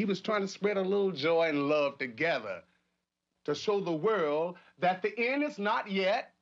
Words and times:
He 0.00 0.06
was 0.06 0.22
trying 0.22 0.40
to 0.40 0.48
spread 0.48 0.78
a 0.78 0.80
little 0.80 1.10
joy 1.10 1.50
and 1.50 1.68
love 1.68 1.98
together 1.98 2.62
to 3.44 3.54
show 3.54 3.80
the 3.80 3.92
world 3.92 4.56
that 4.78 5.02
the 5.02 5.12
end 5.18 5.42
is 5.42 5.58
not 5.58 5.90
yet, 5.90 6.32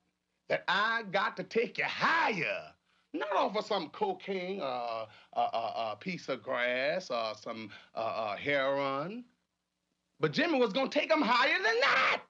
that 0.49 0.63
I 0.69 1.03
got 1.11 1.37
to 1.39 1.43
take 1.43 1.77
you 1.77 1.83
higher. 1.83 2.73
Not 3.13 3.33
off 3.35 3.57
of 3.57 3.67
some 3.67 3.89
cocaine, 3.91 4.61
uh, 4.61 5.07
a 5.33 5.41
uh, 5.41 5.73
uh, 5.75 5.95
piece 5.97 6.29
of 6.29 6.41
grass, 6.41 7.11
or 7.11 7.33
some 7.35 7.71
uh, 7.97 7.99
uh, 7.99 8.37
heroin. 8.37 9.25
But 10.21 10.31
Jimmy 10.31 10.61
was 10.61 10.73
gonna 10.73 10.89
take 10.89 11.11
him 11.11 11.21
higher 11.21 11.59
than 11.61 11.81
that. 11.81 12.23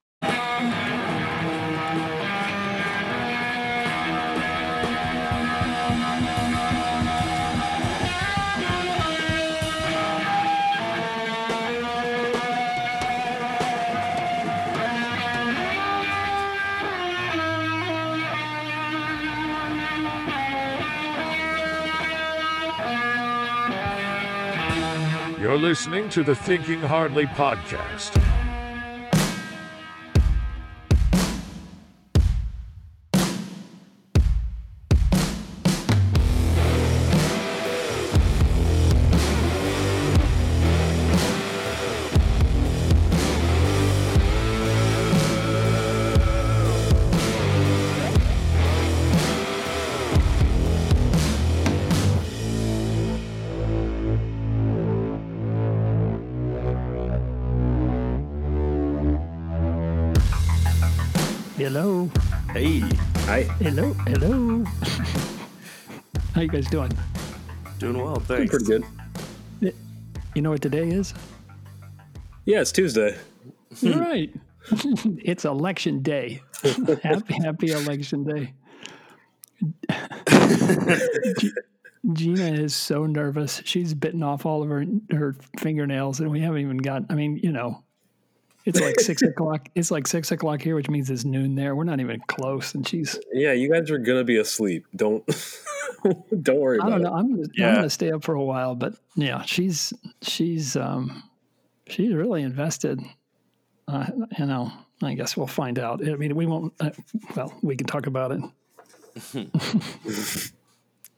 Listening 25.58 26.08
to 26.11 26.22
the 26.22 26.35
Thinking 26.35 26.80
Hardly 26.80 27.26
podcast. 27.26 28.37
Hello. 61.70 62.11
Hey. 62.55 62.80
Hi. 63.27 63.42
Hello. 63.61 63.92
Hello. 64.06 64.64
How 66.34 66.41
you 66.41 66.48
guys 66.48 66.66
doing? 66.69 66.91
Doing 67.78 67.98
well, 67.98 68.14
Doing 68.14 68.48
thanks. 68.48 68.50
pretty 68.50 68.64
good. 69.61 69.74
You 70.34 70.41
know 70.41 70.52
what 70.52 70.62
today 70.62 70.89
is? 70.89 71.12
Yeah, 72.46 72.62
it's 72.62 72.72
Tuesday. 72.72 73.19
You're 73.83 74.00
right. 74.00 74.34
it's 75.22 75.44
election 75.44 76.00
day. 76.00 76.41
happy, 77.02 77.34
happy 77.34 77.72
election 77.72 78.24
day. 78.24 78.55
Gina 82.14 82.50
is 82.50 82.74
so 82.74 83.05
nervous. 83.05 83.61
She's 83.66 83.92
bitten 83.92 84.22
off 84.22 84.46
all 84.46 84.62
of 84.62 84.70
her 84.70 84.86
her 85.11 85.36
fingernails, 85.58 86.20
and 86.20 86.30
we 86.30 86.41
haven't 86.41 86.62
even 86.62 86.78
got. 86.78 87.02
I 87.11 87.14
mean, 87.14 87.39
you 87.42 87.52
know, 87.52 87.84
it's 88.69 88.80
like 88.80 89.00
six 89.00 89.22
o'clock. 89.30 89.69
It's 89.74 89.91
like 89.91 90.06
six 90.06 90.30
o'clock 90.30 90.62
here, 90.62 90.74
which 90.74 90.88
means 90.88 91.11
it's 91.11 91.24
noon 91.24 91.55
there. 91.55 91.74
We're 91.74 91.84
not 91.84 92.00
even 92.00 92.20
close, 92.28 92.74
and 92.74 92.86
she's. 92.86 93.19
Yeah, 93.33 93.52
you 93.52 93.70
guys 93.70 93.91
are 93.91 93.98
gonna 93.98 94.24
be 94.24 94.36
asleep. 94.36 94.86
Don't 94.94 95.24
don't 96.42 96.61
worry 96.61 96.78
I 96.80 96.86
about 96.86 96.91
don't 96.91 97.00
it. 97.00 97.05
know. 97.05 97.14
I'm 97.14 97.30
gonna, 97.30 97.48
I'm 97.69 97.74
gonna 97.77 97.91
stay 97.91 98.12
up 98.12 98.24
for 98.24 98.34
a 98.34 98.44
while, 98.44 98.74
but 98.74 98.94
yeah, 99.16 99.42
she's 99.42 99.92
she's 100.22 100.77
um 100.77 101.22
she's 101.89 102.12
really 102.12 102.42
invested. 102.42 103.00
Uh, 103.86 104.06
you 104.39 104.44
know, 104.46 104.70
I 105.02 105.14
guess 105.14 105.36
we'll 105.36 105.46
find 105.46 105.78
out. 105.78 106.06
I 106.06 106.14
mean, 106.16 106.36
we 106.36 106.46
won't. 106.46 106.74
Uh, 106.78 106.91
well, 107.34 107.55
we 107.62 107.74
can 107.74 107.86
talk 107.86 108.06
about 108.06 108.33
it. 108.33 108.42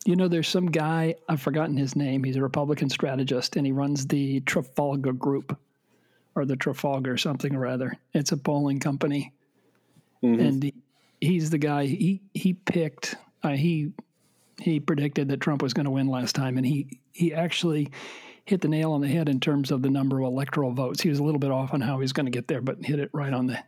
you 0.06 0.16
know, 0.16 0.28
there's 0.28 0.48
some 0.48 0.66
guy 0.66 1.16
I've 1.28 1.42
forgotten 1.42 1.76
his 1.76 1.96
name. 1.96 2.24
He's 2.24 2.36
a 2.36 2.42
Republican 2.42 2.88
strategist, 2.88 3.56
and 3.56 3.66
he 3.66 3.72
runs 3.72 4.06
the 4.06 4.40
Trafalgar 4.40 5.12
Group, 5.12 5.58
or 6.34 6.44
the 6.44 6.56
Trafalgar 6.56 7.16
something 7.16 7.54
or 7.54 7.66
other. 7.66 7.96
It's 8.14 8.32
a 8.32 8.36
polling 8.36 8.78
company, 8.80 9.32
Mhm. 10.22 10.40
and 10.40 10.62
he, 10.62 10.74
he's 11.20 11.50
the 11.50 11.58
guy. 11.58 11.86
He 11.86 12.20
he 12.34 12.54
picked. 12.54 13.16
Uh, 13.42 13.50
he 13.50 13.92
he 14.60 14.78
predicted 14.80 15.28
that 15.28 15.40
Trump 15.40 15.62
was 15.62 15.72
going 15.72 15.84
to 15.86 15.90
win 15.90 16.08
last 16.08 16.34
time, 16.34 16.56
and 16.56 16.66
he 16.66 16.98
he 17.12 17.32
actually 17.34 17.90
hit 18.44 18.60
the 18.60 18.68
nail 18.68 18.92
on 18.92 19.00
the 19.00 19.08
head 19.08 19.28
in 19.28 19.38
terms 19.40 19.70
of 19.70 19.82
the 19.82 19.90
number 19.90 20.18
of 20.18 20.24
electoral 20.26 20.72
votes. 20.72 21.00
He 21.02 21.08
was 21.08 21.18
a 21.18 21.22
little 21.24 21.38
bit 21.38 21.50
off 21.50 21.72
on 21.72 21.80
how 21.80 21.94
he 21.96 22.00
was 22.00 22.12
going 22.12 22.26
to 22.26 22.32
get 22.32 22.48
there, 22.48 22.60
but 22.60 22.84
hit 22.84 22.98
it 22.98 23.10
right 23.12 23.32
on 23.32 23.46
the 23.46 23.58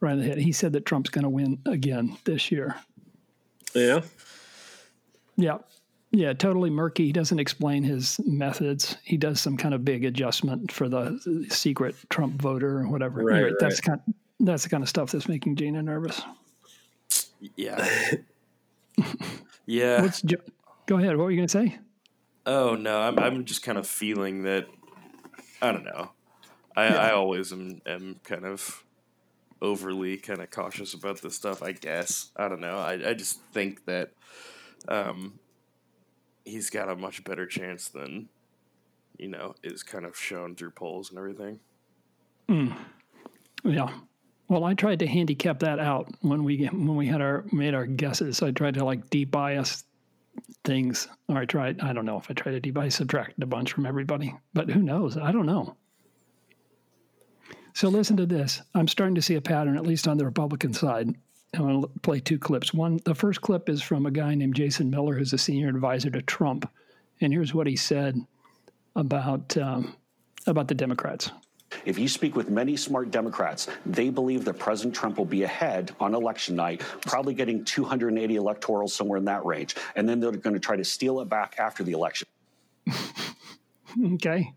right 0.00 0.12
on 0.12 0.18
the 0.18 0.24
head. 0.24 0.38
He 0.38 0.52
said 0.52 0.72
that 0.72 0.84
Trump's 0.86 1.10
going 1.10 1.22
to 1.24 1.28
win 1.30 1.58
again 1.66 2.16
this 2.24 2.50
year. 2.50 2.74
Yeah. 3.74 4.02
Yeah. 5.36 5.58
Yeah, 6.14 6.34
totally 6.34 6.68
murky. 6.68 7.06
He 7.06 7.12
doesn't 7.12 7.38
explain 7.38 7.82
his 7.82 8.20
methods. 8.26 8.96
He 9.02 9.16
does 9.16 9.40
some 9.40 9.56
kind 9.56 9.74
of 9.74 9.82
big 9.82 10.04
adjustment 10.04 10.70
for 10.70 10.86
the 10.88 11.46
secret 11.48 11.94
Trump 12.10 12.40
voter 12.40 12.80
or 12.80 12.88
whatever. 12.88 13.24
Right, 13.24 13.36
Anyway, 13.36 13.52
That's 13.58 13.80
right. 13.88 13.98
kind 14.04 14.14
that's 14.40 14.64
the 14.64 14.68
kind 14.68 14.82
of 14.82 14.88
stuff 14.88 15.12
that's 15.12 15.28
making 15.28 15.56
Gina 15.56 15.82
nervous. 15.82 16.20
Yeah. 17.56 17.88
yeah. 19.66 20.02
What's 20.02 20.22
Go 20.86 20.96
ahead. 20.98 21.16
What 21.16 21.24
were 21.24 21.30
you 21.30 21.36
going 21.36 21.48
to 21.48 21.52
say? 21.52 21.78
Oh 22.44 22.74
no, 22.74 23.00
I'm 23.00 23.18
I'm 23.18 23.44
just 23.44 23.62
kind 23.62 23.78
of 23.78 23.86
feeling 23.86 24.42
that. 24.42 24.66
I 25.62 25.70
don't 25.72 25.84
know. 25.84 26.10
I 26.76 26.86
I 26.88 27.12
always 27.12 27.52
am 27.52 27.80
am 27.86 28.16
kind 28.24 28.44
of 28.44 28.84
overly 29.60 30.16
kind 30.16 30.40
of 30.40 30.50
cautious 30.50 30.92
about 30.92 31.22
this 31.22 31.36
stuff. 31.36 31.62
I 31.62 31.72
guess 31.72 32.32
I 32.36 32.48
don't 32.48 32.60
know. 32.60 32.78
I 32.78 33.10
I 33.10 33.14
just 33.14 33.40
think 33.52 33.84
that 33.86 34.10
um 34.88 35.38
he's 36.44 36.70
got 36.70 36.88
a 36.88 36.96
much 36.96 37.24
better 37.24 37.46
chance 37.46 37.88
than 37.88 38.28
you 39.18 39.28
know 39.28 39.54
is 39.62 39.82
kind 39.82 40.04
of 40.04 40.16
shown 40.16 40.54
through 40.54 40.70
polls 40.70 41.10
and 41.10 41.18
everything. 41.18 41.60
Hmm. 42.48 42.72
Yeah. 43.64 43.88
Well, 44.48 44.64
I 44.64 44.74
tried 44.74 44.98
to 44.98 45.06
handicap 45.06 45.60
that 45.60 45.78
out 45.78 46.12
when 46.20 46.44
we 46.44 46.66
when 46.66 46.96
we 46.96 47.06
had 47.06 47.20
our 47.20 47.44
made 47.52 47.74
our 47.74 47.86
guesses. 47.86 48.42
I 48.42 48.50
tried 48.50 48.74
to 48.74 48.84
like 48.84 49.08
debias 49.08 49.84
things, 50.64 51.08
or 51.28 51.38
I 51.38 51.44
tried. 51.44 51.80
I 51.80 51.92
don't 51.92 52.04
know 52.04 52.18
if 52.18 52.30
I 52.30 52.34
tried 52.34 52.60
to 52.60 52.72
debias 52.72 52.92
subtracted 52.92 53.42
a 53.42 53.46
bunch 53.46 53.72
from 53.72 53.86
everybody, 53.86 54.34
but 54.52 54.70
who 54.70 54.82
knows? 54.82 55.16
I 55.16 55.32
don't 55.32 55.46
know. 55.46 55.76
So 57.74 57.88
listen 57.88 58.16
to 58.18 58.26
this. 58.26 58.60
I'm 58.74 58.88
starting 58.88 59.14
to 59.14 59.22
see 59.22 59.36
a 59.36 59.40
pattern, 59.40 59.76
at 59.76 59.86
least 59.86 60.06
on 60.06 60.18
the 60.18 60.26
Republican 60.26 60.74
side. 60.74 61.14
I'm 61.54 61.60
going 61.60 61.82
to 61.82 61.88
play 62.00 62.20
two 62.20 62.38
clips. 62.38 62.72
One, 62.72 62.98
the 63.04 63.14
first 63.14 63.42
clip 63.42 63.68
is 63.68 63.82
from 63.82 64.06
a 64.06 64.10
guy 64.10 64.34
named 64.34 64.54
Jason 64.54 64.88
Miller, 64.88 65.14
who's 65.16 65.32
a 65.32 65.38
senior 65.38 65.68
advisor 65.68 66.10
to 66.10 66.22
Trump, 66.22 66.70
and 67.20 67.32
here's 67.32 67.52
what 67.52 67.66
he 67.66 67.76
said 67.76 68.18
about 68.96 69.56
um, 69.56 69.96
about 70.46 70.68
the 70.68 70.74
Democrats. 70.74 71.30
If 71.84 71.98
you 71.98 72.08
speak 72.08 72.36
with 72.36 72.50
many 72.50 72.76
smart 72.76 73.10
Democrats, 73.10 73.68
they 73.86 74.10
believe 74.10 74.44
that 74.44 74.58
President 74.58 74.94
Trump 74.94 75.16
will 75.18 75.24
be 75.24 75.42
ahead 75.42 75.92
on 76.00 76.14
election 76.14 76.54
night, 76.54 76.82
probably 77.06 77.34
getting 77.34 77.64
280 77.64 78.36
electorals 78.36 78.90
somewhere 78.90 79.18
in 79.18 79.24
that 79.24 79.44
range. 79.44 79.74
And 79.96 80.06
then 80.06 80.20
they're 80.20 80.32
going 80.32 80.54
to 80.54 80.60
try 80.60 80.76
to 80.76 80.84
steal 80.84 81.20
it 81.20 81.28
back 81.28 81.56
after 81.58 81.82
the 81.82 81.92
election. 81.92 82.28
Okay. 84.14 84.50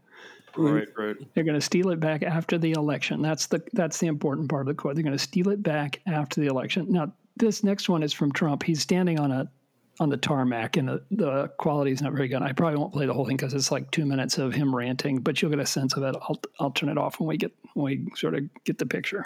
Right, 0.57 0.88
right. 0.97 1.16
They're 1.33 1.43
going 1.43 1.59
to 1.59 1.66
steal 1.66 1.89
it 1.89 1.99
back 1.99 2.23
after 2.23 2.57
the 2.57 2.71
election. 2.71 3.21
That's 3.21 3.47
the 3.47 3.61
that's 3.73 3.97
the 3.99 4.07
important 4.07 4.49
part 4.49 4.61
of 4.61 4.67
the 4.67 4.73
quote. 4.73 4.95
They're 4.95 5.03
going 5.03 5.17
to 5.17 5.23
steal 5.23 5.49
it 5.49 5.61
back 5.61 6.01
after 6.07 6.41
the 6.41 6.47
election. 6.47 6.88
Now, 6.89 7.13
this 7.38 7.63
next 7.63 7.89
one 7.89 8.03
is 8.03 8.13
from 8.13 8.31
Trump. 8.31 8.63
He's 8.63 8.81
standing 8.81 9.19
on 9.19 9.31
a 9.31 9.49
on 9.99 10.09
the 10.09 10.17
tarmac, 10.17 10.75
and 10.77 10.89
the, 10.89 11.03
the 11.11 11.47
quality 11.57 11.91
is 11.91 12.01
not 12.01 12.11
very 12.11 12.27
good. 12.27 12.41
I 12.41 12.51
probably 12.51 12.77
won't 12.77 12.91
play 12.91 13.05
the 13.05 13.13
whole 13.13 13.25
thing 13.25 13.38
because 13.38 13.53
it's 13.53 13.71
like 13.71 13.89
two 13.91 14.05
minutes 14.05 14.38
of 14.38 14.53
him 14.53 14.75
ranting, 14.75 15.19
but 15.19 15.41
you'll 15.41 15.51
get 15.51 15.59
a 15.59 15.66
sense 15.66 15.95
of 15.95 16.03
it. 16.03 16.16
I'll 16.21 16.39
I'll 16.59 16.72
turn 16.72 16.90
it 16.90 16.97
off 16.97 17.19
when 17.19 17.28
we 17.28 17.37
get 17.37 17.53
when 17.73 17.85
we 17.85 18.11
sort 18.16 18.35
of 18.35 18.43
get 18.63 18.78
the 18.78 18.85
picture. 18.85 19.25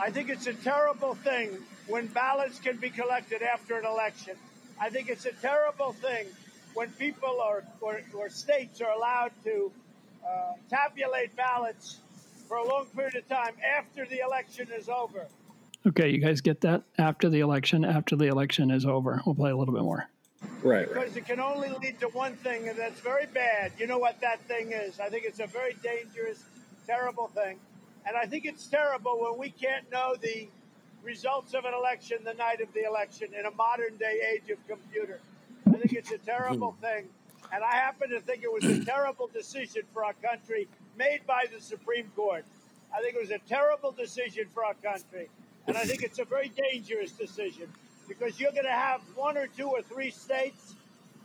I 0.00 0.10
think 0.10 0.30
it's 0.30 0.46
a 0.46 0.54
terrible 0.54 1.14
thing 1.14 1.58
when 1.86 2.06
ballots 2.08 2.58
can 2.58 2.76
be 2.76 2.90
collected 2.90 3.42
after 3.42 3.78
an 3.78 3.84
election. 3.84 4.36
I 4.80 4.90
think 4.90 5.08
it's 5.08 5.26
a 5.26 5.32
terrible 5.32 5.92
thing 5.92 6.26
when 6.74 6.90
people 6.92 7.28
or, 7.28 7.64
or, 7.80 8.00
or 8.14 8.28
states 8.30 8.80
are 8.80 8.90
allowed 8.90 9.32
to 9.44 9.70
uh, 10.26 10.52
tabulate 10.68 11.34
ballots 11.36 11.98
for 12.48 12.56
a 12.56 12.68
long 12.68 12.86
period 12.86 13.16
of 13.16 13.28
time 13.28 13.54
after 13.78 14.06
the 14.06 14.20
election 14.20 14.68
is 14.76 14.88
over. 14.88 15.26
Okay, 15.86 16.10
you 16.10 16.18
guys 16.18 16.40
get 16.40 16.60
that? 16.60 16.84
After 16.98 17.28
the 17.28 17.40
election, 17.40 17.84
after 17.84 18.14
the 18.14 18.26
election 18.26 18.70
is 18.70 18.86
over, 18.86 19.20
we'll 19.26 19.34
play 19.34 19.50
a 19.50 19.56
little 19.56 19.74
bit 19.74 19.82
more. 19.82 20.08
Right, 20.62 20.86
right. 20.86 20.94
Because 20.94 21.16
it 21.16 21.26
can 21.26 21.40
only 21.40 21.70
lead 21.70 21.98
to 22.00 22.08
one 22.08 22.34
thing, 22.36 22.68
and 22.68 22.78
that's 22.78 23.00
very 23.00 23.26
bad. 23.26 23.72
You 23.78 23.86
know 23.86 23.98
what 23.98 24.20
that 24.20 24.40
thing 24.42 24.72
is. 24.72 25.00
I 25.00 25.08
think 25.08 25.24
it's 25.24 25.40
a 25.40 25.46
very 25.46 25.74
dangerous, 25.82 26.42
terrible 26.86 27.28
thing. 27.28 27.58
And 28.06 28.16
I 28.16 28.26
think 28.26 28.44
it's 28.44 28.66
terrible 28.66 29.20
when 29.20 29.38
we 29.38 29.50
can't 29.50 29.90
know 29.90 30.14
the 30.20 30.48
results 31.02 31.54
of 31.54 31.64
an 31.64 31.74
election 31.74 32.18
the 32.24 32.34
night 32.34 32.60
of 32.60 32.72
the 32.74 32.84
election 32.84 33.28
in 33.38 33.46
a 33.46 33.50
modern 33.52 33.96
day 33.96 34.20
age 34.34 34.50
of 34.50 34.58
computer. 34.68 35.20
I 35.66 35.72
think 35.72 35.92
it's 35.92 36.10
a 36.10 36.18
terrible 36.18 36.76
thing. 36.80 37.08
And 37.52 37.62
I 37.62 37.72
happen 37.72 38.08
to 38.10 38.20
think 38.20 38.42
it 38.42 38.52
was 38.52 38.64
a 38.64 38.82
terrible 38.84 39.28
decision 39.28 39.82
for 39.92 40.04
our 40.04 40.14
country 40.14 40.68
made 40.96 41.20
by 41.26 41.44
the 41.54 41.60
Supreme 41.60 42.10
Court. 42.16 42.44
I 42.96 43.02
think 43.02 43.14
it 43.14 43.20
was 43.20 43.30
a 43.30 43.40
terrible 43.46 43.92
decision 43.92 44.46
for 44.54 44.64
our 44.64 44.74
country. 44.74 45.28
And 45.66 45.76
I 45.76 45.84
think 45.84 46.02
it's 46.02 46.18
a 46.18 46.24
very 46.24 46.50
dangerous 46.70 47.12
decision 47.12 47.70
because 48.08 48.40
you're 48.40 48.52
going 48.52 48.64
to 48.64 48.70
have 48.70 49.02
one 49.14 49.36
or 49.36 49.46
two 49.46 49.68
or 49.68 49.82
three 49.82 50.10
states, 50.10 50.74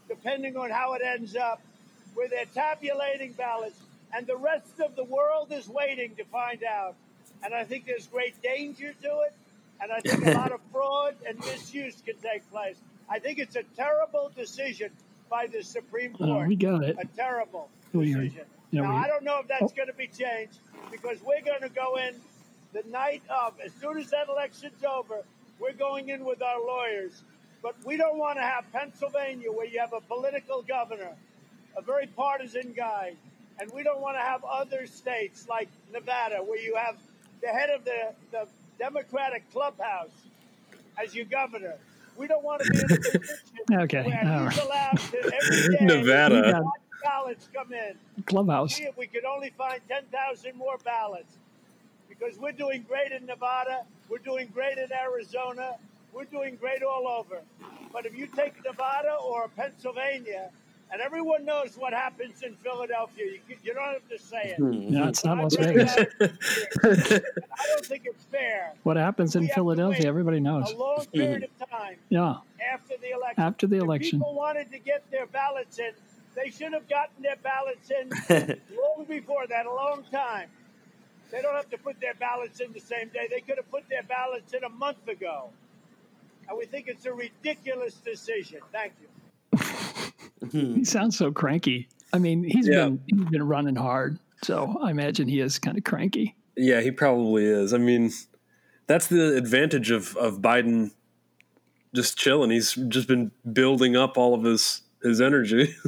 depending 0.09 0.57
on 0.57 0.69
how 0.69 0.94
it 0.94 1.01
ends 1.03 1.35
up, 1.35 1.62
where 2.13 2.27
they're 2.27 2.45
tabulating 2.53 3.31
ballots, 3.33 3.80
and 4.13 4.27
the 4.27 4.38
rest 4.38 4.80
of 4.80 4.95
the 4.95 5.03
world 5.03 5.51
is 5.51 5.68
waiting 5.68 6.15
to 6.15 6.25
find 6.25 6.63
out. 6.63 6.95
And 7.44 7.53
I 7.53 7.63
think 7.63 7.85
there's 7.85 8.07
great 8.07 8.41
danger 8.41 8.94
to 9.01 9.19
it, 9.21 9.33
and 9.81 9.91
I 9.91 10.00
think 10.01 10.25
a 10.25 10.31
lot 10.31 10.51
of 10.51 10.59
fraud 10.71 11.15
and 11.27 11.38
misuse 11.39 12.01
can 12.06 12.15
take 12.18 12.50
place. 12.51 12.75
I 13.09 13.19
think 13.19 13.39
it's 13.39 13.56
a 13.56 13.63
terrible 13.75 14.31
decision 14.35 14.91
by 15.29 15.47
the 15.47 15.63
Supreme 15.63 16.15
Oh, 16.19 16.25
Court. 16.25 16.47
we 16.47 16.56
got 16.56 16.83
it. 16.83 16.97
A 17.00 17.06
terrible 17.15 17.69
decision. 17.94 18.45
yeah, 18.71 18.81
now, 18.81 18.91
we- 18.91 18.97
I 19.03 19.07
don't 19.07 19.24
know 19.24 19.39
if 19.39 19.47
that's 19.47 19.63
Oh. 19.71 19.75
going 19.75 19.88
to 19.88 19.94
be 19.94 20.07
changed 20.07 20.59
because 20.91 21.21
we're 21.24 21.41
going 21.41 21.62
to 21.62 21.69
go 21.69 21.95
in 21.97 22.19
the 22.74 22.83
night 22.89 23.24
of, 23.29 23.59
as 23.59 23.74
soon 23.74 23.97
as 23.97 24.09
that 24.12 24.27
election's 24.29 24.83
over, 24.83 25.24
we're 25.59 25.74
going 25.74 26.09
in 26.09 26.24
with 26.25 26.41
our 26.41 26.59
lawyers. 26.59 27.24
But 27.62 27.75
we 27.85 27.97
don't 27.97 28.18
want 28.18 28.38
to 28.38 28.44
have 28.44 28.71
Pennsylvania 28.71 29.51
where 29.51 29.65
you 29.65 29.79
have 29.79 29.94
a 29.94 30.01
political 30.01 30.62
governor, 30.62 31.15
a 31.75 31.81
very 31.81 32.07
partisan 32.07 32.73
guy. 32.73 33.15
And 33.59 33.71
we 33.71 33.81
don't 33.81 34.00
want 34.01 34.15
to 34.18 34.21
have 34.21 34.44
other 34.44 34.85
states 34.85 35.47
like 35.50 35.68
Nevada 35.91 36.44
where 36.44 36.59
you 36.59 36.75
have 36.75 36.97
the 37.41 37.47
head 37.47 37.71
of 37.71 37.83
the, 37.83 38.13
the 38.31 38.47
Democratic 38.77 39.51
clubhouse 39.51 40.12
as 41.03 41.15
your 41.15 41.25
governor. 41.25 41.75
We 42.18 42.28
don't 42.28 42.44
want 42.44 42.62
to 42.64 42.72
be 42.72 42.78
in 42.80 42.86
a 42.86 42.88
position 42.88 43.40
Okay, 43.74 44.04
where 44.04 44.50
he's 44.50 44.60
allowed 44.60 44.98
to 44.98 45.18
every 45.18 45.78
day 45.78 45.86
Nevada. 45.86 46.42
Yeah. 46.46 46.62
ballots 47.04 47.48
come 47.54 47.72
in. 47.74 47.94
Clubhouse. 48.25 48.75
See 48.75 48.84
if 48.84 48.98
we 48.98 49.08
could 49.08 49.25
only 49.25 49.52
find 49.58 49.81
10,000 49.88 50.56
more 50.58 50.78
ballots. 50.84 51.38
Because 52.10 52.38
we're 52.40 52.52
doing 52.54 52.84
great 52.88 53.12
in 53.12 53.25
Nevada, 53.25 53.86
we're 54.10 54.18
doing 54.18 54.50
great 54.54 54.78
in 54.78 54.88
Arizona, 54.92 55.75
we're 56.14 56.24
doing 56.25 56.56
great 56.56 56.81
all 56.81 57.08
over. 57.08 57.42
But 57.94 58.06
if 58.06 58.18
you 58.18 58.28
take 58.28 58.64
Nevada 58.66 59.16
or 59.24 59.50
Pennsylvania, 59.56 60.50
and 60.92 61.01
everyone 61.01 61.45
knows 61.45 61.75
what 61.78 61.94
happens 61.94 62.44
in 62.44 62.56
Philadelphia, 62.56 63.25
you, 63.48 63.56
you 63.63 63.74
don't 63.74 63.94
have 63.94 64.07
to 64.10 64.19
say 64.19 64.56
it. 64.56 64.57
Hmm. 64.57 64.89
No, 64.89 65.07
it's 65.07 65.25
not 65.25 65.39
I 65.39 65.44
Las 65.44 65.56
bring 65.56 65.78
Vegas. 65.78 65.95
I 66.84 67.68
don't 67.68 67.86
think 67.86 68.04
it's 68.06 68.24
fair. 68.25 68.74
What 68.84 68.98
happens 68.98 69.36
in 69.36 69.42
We 69.42 69.48
have 69.48 69.56
to 69.56 69.60
Philadelphia, 69.62 70.07
everybody 70.07 70.39
knows. 70.39 70.72
A 70.72 70.78
long 70.78 71.06
period 71.13 71.44
of 71.44 71.69
time 71.69 71.98
Yeah, 72.10 72.36
after 72.74 72.95
the 73.01 73.12
election. 73.12 73.44
after 73.44 73.68
the 73.68 73.78
If 73.78 73.84
election. 73.84 74.19
people 74.19 74.34
wanted 74.36 74.72
to 74.72 74.80
get 74.80 75.10
their 75.12 75.25
ballots 75.28 75.80
in, 75.80 75.92
they 76.36 76.51
should 76.51 76.74
have 76.74 76.88
gotten 76.88 77.22
their 77.22 77.38
ballots 77.38 77.92
in 77.92 78.10
long 78.78 79.06
before 79.07 79.48
that, 79.48 79.66
a 79.66 79.74
long 79.74 80.04
time. 80.12 80.50
They 81.31 81.42
don't 81.42 81.56
have 81.56 81.69
to 81.72 81.78
put 81.78 82.00
their 82.00 82.13
ballots 82.13 82.62
in 82.62 82.72
the 82.72 82.80
same 82.80 83.10
day. 83.10 83.28
They 83.30 83.42
could 83.42 83.57
have 83.57 83.69
put 83.69 83.90
their 83.90 84.04
ballots 84.04 84.54
in 84.54 84.63
a 84.63 84.69
month 84.69 85.07
ago. 85.10 85.50
And 86.48 86.57
we 86.57 86.66
think 86.66 86.88
it's 86.88 87.06
a 87.06 87.12
ridiculous 87.13 87.95
decision. 87.95 88.60
Thank 88.72 88.94
you. 89.01 89.07
He 90.51 90.83
sounds 90.85 91.17
so 91.17 91.31
cranky. 91.31 91.88
I 92.13 92.19
mean, 92.19 92.44
he's 92.44 92.67
Yeah. 92.67 92.85
been 92.85 93.01
he's 93.07 93.25
been 93.29 93.44
running 93.47 93.75
hard, 93.75 94.19
so 94.44 94.77
I 94.81 94.91
imagine 94.91 95.27
he 95.27 95.39
is 95.39 95.59
kind 95.59 95.77
of 95.77 95.83
cranky. 95.83 96.35
Yeah, 96.55 96.81
he 96.81 96.91
probably 96.91 97.45
is. 97.45 97.73
I 97.73 97.77
mean, 97.77 98.11
that's 98.88 99.07
the 99.07 99.35
advantage 99.35 99.91
of 99.91 100.15
of 100.17 100.39
Biden 100.41 100.91
just 101.95 102.17
chilling. 102.17 102.49
He's 102.51 102.73
just 102.73 103.07
been 103.07 103.31
building 103.53 103.95
up 103.95 104.17
all 104.17 104.33
of 104.33 104.44
his 104.44 104.81
his 105.03 105.21
energy. 105.21 105.75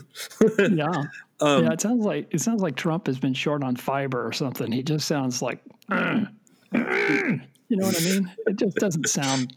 Yeah, 0.60 1.04
Um, 1.42 1.64
yeah. 1.64 1.72
It 1.72 1.82
sounds 1.82 2.06
like 2.06 2.28
it 2.34 2.42
sounds 2.42 2.62
like 2.62 2.76
Trump 2.76 3.08
has 3.08 3.18
been 3.18 3.34
short 3.34 3.64
on 3.64 3.76
fiber 3.78 4.26
or 4.26 4.34
something. 4.34 4.72
He 4.72 4.84
just 4.84 5.08
sounds 5.08 5.42
like, 5.42 5.60
you 5.90 5.98
know 7.78 7.86
what 7.86 8.02
I 8.02 8.04
mean? 8.04 8.32
It 8.48 8.56
just 8.58 8.78
doesn't 8.78 9.08
sound 9.08 9.54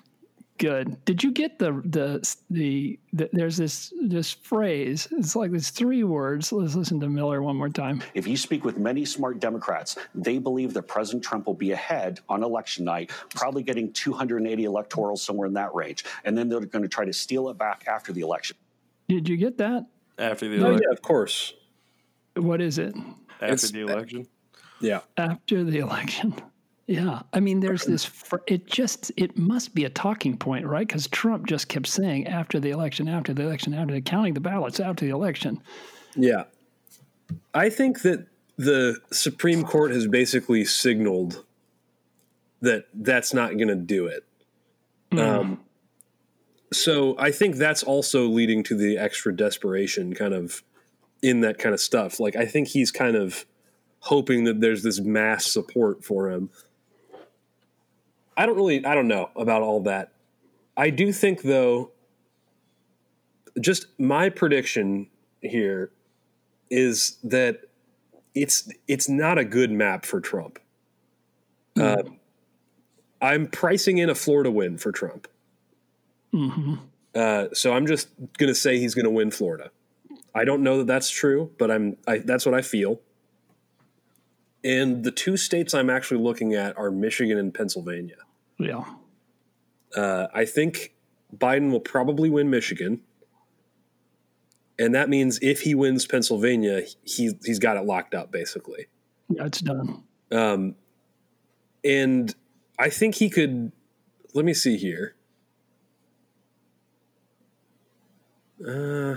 good. 0.62 1.05
Did 1.05 1.23
you 1.25 1.32
get 1.32 1.59
the 1.59 1.73
the 1.85 2.37
the, 2.49 2.99
the 3.12 3.29
there's 3.32 3.56
this 3.56 3.93
this 4.00 4.32
phrase? 4.32 5.09
It's 5.11 5.35
like 5.35 5.50
there's 5.50 5.70
three 5.70 6.05
words. 6.05 6.53
Let's 6.53 6.76
listen 6.76 7.00
to 7.00 7.09
Miller 7.09 7.43
one 7.43 7.56
more 7.56 7.69
time. 7.69 8.03
If 8.14 8.26
you 8.29 8.37
speak 8.37 8.64
with 8.64 8.79
many 8.79 9.05
smart 9.05 9.41
Democrats, 9.41 9.97
they 10.14 10.38
believe 10.38 10.73
that 10.75 10.85
President 10.85 11.25
Trump 11.25 11.47
will 11.47 11.55
be 11.55 11.73
ahead 11.73 12.20
on 12.29 12.43
election 12.44 12.85
night, 12.85 13.11
probably 13.35 13.62
getting 13.64 13.93
280 13.93 14.64
electoral, 14.64 15.17
somewhere 15.17 15.49
in 15.49 15.55
that 15.55 15.75
range. 15.75 16.05
And 16.25 16.38
then 16.38 16.49
they're 16.49 16.61
going 16.61 16.85
to 16.85 16.88
try 16.88 17.05
to 17.05 17.12
steal 17.12 17.49
it 17.49 17.59
back 17.59 17.85
after 17.88 18.12
the 18.12 18.20
election. 18.20 18.56
Did 19.09 19.29
you 19.29 19.37
get 19.37 19.59
that? 19.59 19.87
after 20.19 20.49
the 20.49 20.56
oh 20.62 20.67
election. 20.67 20.82
yeah, 20.85 20.93
of 20.93 21.03
course. 21.03 21.55
What 22.37 22.61
is 22.61 22.79
it? 22.79 22.94
After 23.41 23.44
It's- 23.47 23.70
the 23.73 23.81
election. 23.81 24.29
Yeah, 24.81 25.00
after 25.17 25.64
the 25.64 25.79
election. 25.79 26.35
Yeah, 26.87 27.23
I 27.32 27.40
mean, 27.40 27.61
there's 27.61 27.84
this. 27.84 28.05
Fr- 28.05 28.37
it 28.46 28.67
just 28.67 29.12
it 29.17 29.37
must 29.38 29.75
be 29.75 29.84
a 29.84 29.90
talking 29.90 30.37
point, 30.37 30.67
right? 30.67 30.87
Because 30.87 31.06
Trump 31.08 31.46
just 31.46 31.69
kept 31.69 31.87
saying 31.87 32.26
after 32.26 32.58
the 32.58 32.70
election, 32.70 33.08
after 33.08 33.32
the 33.32 33.43
election, 33.43 33.73
after 33.73 33.94
the 33.94 34.00
counting 34.00 34.34
the 34.34 34.40
ballots, 34.40 34.81
after 34.81 35.05
the 35.05 35.12
election. 35.12 35.62
yeah. 36.17 36.44
I 37.55 37.70
think 37.70 38.02
that 38.02 38.26
the 38.58 38.99
Supreme 39.11 39.62
Court 39.64 39.93
has 39.93 40.06
basically 40.06 40.64
signaled 40.64 41.44
that 42.61 42.87
that's 42.94 43.32
not 43.32 43.56
going 43.56 43.69
to 43.69 43.75
do 43.75 44.06
it. 44.06 44.25
Um, 45.19 45.61
so 46.73 47.17
I 47.19 47.31
think 47.31 47.56
that's 47.56 47.82
also 47.82 48.26
leading 48.28 48.62
to 48.64 48.76
the 48.76 48.99
extra 48.99 49.35
desperation 49.35 50.14
kind 50.14 50.32
of 50.32 50.62
in 51.23 51.40
that 51.40 51.58
kind 51.58 51.75
of 51.75 51.81
stuff. 51.81 52.19
Like 52.19 52.37
I 52.37 52.46
think 52.46 52.69
he's 52.69 52.90
kind 52.90 53.17
of 53.17 53.44
hoping 54.00 54.44
that 54.44 54.61
there's 54.61 54.82
this 54.82 55.00
mass 55.00 55.50
support 55.50 56.05
for 56.05 56.31
him. 56.31 56.50
I 58.37 58.46
don't 58.46 58.56
really 58.56 58.84
I 58.84 58.94
don't 58.94 59.08
know 59.08 59.31
about 59.37 59.62
all 59.62 59.81
that. 59.82 60.12
I 60.76 60.90
do 60.90 61.12
think 61.12 61.43
though 61.43 61.90
just 63.61 63.87
my 63.99 64.29
prediction 64.31 65.08
here 65.40 65.90
is 66.70 67.19
that 67.25 67.61
it's 68.34 68.70
it's 68.88 69.08
not 69.08 69.38
a 69.38 69.44
good 69.44 69.70
map 69.70 70.05
for 70.06 70.20
Trump. 70.20 70.58
Uh, 71.79 72.02
I'm 73.20 73.46
pricing 73.46 73.99
in 73.99 74.11
a 74.11 74.14
Florida 74.14 74.50
win 74.50 74.78
for 74.78 74.93
Trump. 74.93 75.28
Uh, 77.14 77.49
so 77.52 77.73
I'm 77.75 77.87
just 77.87 78.08
going 78.38 78.49
to 78.49 78.55
say 78.55 78.78
he's 78.78 78.94
going 78.94 79.05
to 79.05 79.11
win 79.11 79.31
Florida. 79.31 79.70
I 80.35 80.44
don't 80.44 80.62
know 80.62 80.78
that 80.78 80.87
that's 80.87 81.11
true, 81.11 81.50
but 81.58 81.70
I'm 81.70 81.96
I, 82.06 82.19
that's 82.19 82.46
what 82.46 82.55
I 82.55 82.62
feel. 82.62 83.00
And 84.64 85.03
the 85.05 85.11
two 85.11 85.37
states 85.37 85.75
I'm 85.75 85.91
actually 85.91 86.21
looking 86.21 86.54
at 86.54 86.76
are 86.78 86.90
Michigan 86.90 87.37
and 87.38 87.52
Pennsylvania. 87.52 88.16
Yeah, 88.59 88.85
Uh, 89.97 90.28
I 90.33 90.45
think 90.45 90.95
Biden 91.37 91.71
will 91.73 91.81
probably 91.81 92.31
win 92.31 92.49
Michigan, 92.49 93.00
and 94.78 94.95
that 94.95 95.09
means 95.09 95.38
if 95.42 95.62
he 95.62 95.75
wins 95.75 96.07
Pennsylvania, 96.07 96.83
he 97.02 97.33
he's 97.45 97.59
got 97.59 97.76
it 97.76 97.85
locked 97.85 98.14
up 98.14 98.31
basically. 98.31 98.87
yeah, 99.28 99.47
it's 99.47 99.61
done. 99.61 100.04
Um, 100.31 100.76
and 101.85 102.33
I 102.78 102.88
think 102.88 103.16
he 103.16 103.28
could. 103.31 103.73
Let 104.35 104.45
me 104.45 104.54
see 104.54 104.76
here. 104.76 105.14
Uh, 108.66 109.16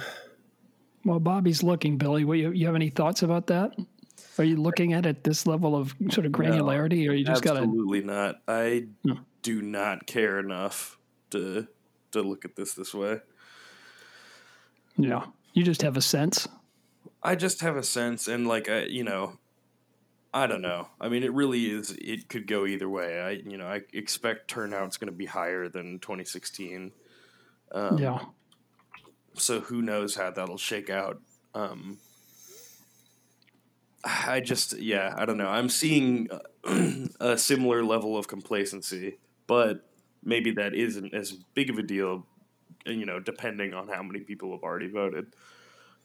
Well, 1.06 1.20
Bobby's 1.20 1.62
looking, 1.62 1.98
Billy. 1.98 2.26
What, 2.26 2.38
you, 2.40 2.52
you 2.52 2.66
have 2.66 2.76
any 2.76 2.90
thoughts 2.90 3.22
about 3.22 3.48
that? 3.48 3.76
Are 4.38 4.44
you 4.44 4.58
looking 4.58 4.94
at 4.94 5.06
it 5.06 5.24
this 5.24 5.46
level 5.48 5.76
of 5.76 5.96
sort 6.10 6.26
of 6.26 6.32
granularity, 6.32 7.08
or 7.10 7.14
you 7.14 7.26
just 7.26 7.44
got 7.44 7.54
to? 7.54 7.60
Absolutely 7.60 8.02
not. 8.02 8.42
I 8.48 8.88
No. 9.04 9.20
do 9.42 9.62
not 9.62 10.06
care 10.08 10.40
enough 10.40 10.98
to 11.32 11.68
to 12.12 12.22
look 12.22 12.46
at 12.46 12.56
this 12.56 12.74
this 12.74 12.94
way. 12.94 13.20
Yeah, 14.98 15.26
you 15.54 15.64
just 15.64 15.82
have 15.82 15.98
a 15.98 16.02
sense. 16.02 16.48
I 17.22 17.36
just 17.36 17.62
have 17.62 17.76
a 17.76 17.84
sense, 17.84 18.28
and 18.28 18.48
like 18.48 18.70
I, 18.70 18.84
you 18.84 19.04
know, 19.04 19.38
I 20.34 20.48
don't 20.48 20.62
know. 20.62 20.88
I 21.02 21.10
mean, 21.10 21.24
it 21.24 21.34
really 21.34 21.66
is. 21.66 21.92
It 22.00 22.30
could 22.30 22.48
go 22.48 22.66
either 22.66 22.88
way. 22.90 23.20
I, 23.20 23.32
you 23.32 23.58
know, 23.58 23.68
I 23.68 23.82
expect 23.94 24.48
turnout's 24.50 24.98
going 24.98 25.12
to 25.12 25.18
be 25.18 25.26
higher 25.26 25.68
than 25.68 26.00
2016. 26.00 26.92
Um, 27.72 27.98
yeah, 27.98 28.20
So 29.34 29.60
who 29.60 29.82
knows 29.82 30.16
how 30.16 30.30
that'll 30.32 30.58
shake 30.58 30.90
out. 30.90 31.20
Um, 31.54 31.98
I 34.06 34.40
just, 34.40 34.78
yeah, 34.78 35.14
I 35.18 35.26
don't 35.26 35.38
know. 35.38 35.48
I'm 35.50 35.68
seeing 35.70 36.30
a 37.20 37.38
similar 37.38 37.84
level 37.84 38.18
of 38.18 38.28
complacency, 38.28 39.18
but 39.48 39.90
maybe 40.24 40.52
that 40.52 40.74
isn't 40.76 41.14
as 41.14 41.32
big 41.56 41.70
of 41.72 41.78
a 41.80 41.84
deal, 41.84 42.26
you 42.86 43.06
know, 43.06 43.20
depending 43.20 43.74
on 43.74 43.88
how 43.88 44.04
many 44.04 44.20
people 44.20 44.52
have 44.52 44.62
already 44.64 44.88
voted. 44.90 45.34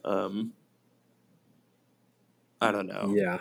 Um, 0.04 0.52
I 2.60 2.72
don't 2.72 2.86
know. 2.86 3.14
yeah, 3.16 3.38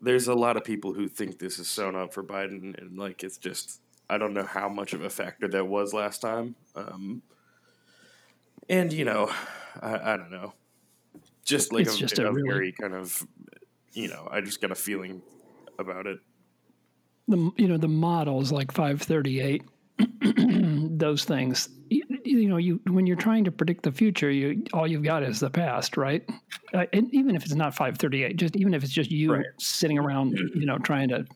There's 0.00 0.28
a 0.28 0.34
lot 0.34 0.56
of 0.56 0.64
people 0.64 0.92
who 0.92 1.08
think 1.08 1.38
this 1.38 1.58
is 1.58 1.68
sewn 1.68 1.96
up 1.96 2.12
for 2.12 2.22
Biden, 2.22 2.78
and 2.80 2.98
like 2.98 3.22
it's 3.24 3.38
just, 3.38 3.80
I 4.08 4.18
don't 4.18 4.34
know 4.34 4.44
how 4.44 4.68
much 4.68 4.92
of 4.92 5.02
a 5.02 5.10
factor 5.10 5.48
that 5.48 5.66
was 5.66 5.92
last 5.92 6.20
time. 6.20 6.54
Um, 6.74 7.22
and 8.68 8.92
you 8.92 9.04
know, 9.04 9.30
I, 9.80 10.12
I 10.14 10.16
don't 10.16 10.30
know. 10.30 10.52
just 11.44 11.72
like 11.72 11.86
It's 11.86 11.96
a, 11.96 11.98
just 11.98 12.18
a 12.18 12.28
a 12.28 12.32
really- 12.32 12.48
very 12.48 12.72
kind 12.72 12.94
of, 12.94 13.24
you 13.96 14.08
know, 14.08 14.28
I 14.30 14.40
just 14.42 14.60
got 14.60 14.70
a 14.70 14.74
feeling 14.76 15.22
about 15.78 16.06
it. 16.06 16.18
the 17.28 17.50
you 17.56 17.66
know 17.68 17.76
the 17.78 17.88
models 17.88 18.52
like 18.52 18.70
538 18.72 19.62
those 20.98 21.24
things 21.24 21.68
you, 21.90 22.02
you 22.24 22.48
know 22.48 22.56
you 22.58 22.80
when 22.88 23.06
you're 23.06 23.16
trying 23.16 23.44
to 23.44 23.50
predict 23.50 23.82
the 23.82 23.90
future 23.92 24.30
you 24.30 24.62
all 24.72 24.86
you've 24.86 25.02
got 25.02 25.22
is 25.22 25.40
the 25.40 25.50
past 25.50 25.96
right 25.96 26.22
uh, 26.74 26.84
and 26.92 27.12
even 27.12 27.34
if 27.34 27.44
it's 27.44 27.54
not 27.54 27.74
538 27.74 28.36
just 28.36 28.56
even 28.56 28.74
if 28.74 28.84
it's 28.84 28.92
just 28.92 29.10
you 29.10 29.32
Right. 29.32 29.46
sitting 29.58 29.98
around 29.98 30.38
you 30.54 30.66
know 30.66 30.78
trying 30.78 31.08
to 31.08 31.26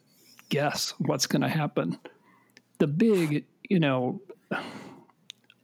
guess 0.50 0.94
what's 0.98 1.26
going 1.26 1.42
to 1.42 1.48
happen 1.48 1.98
the 2.78 2.86
big 2.86 3.44
you 3.68 3.80
know 3.80 4.20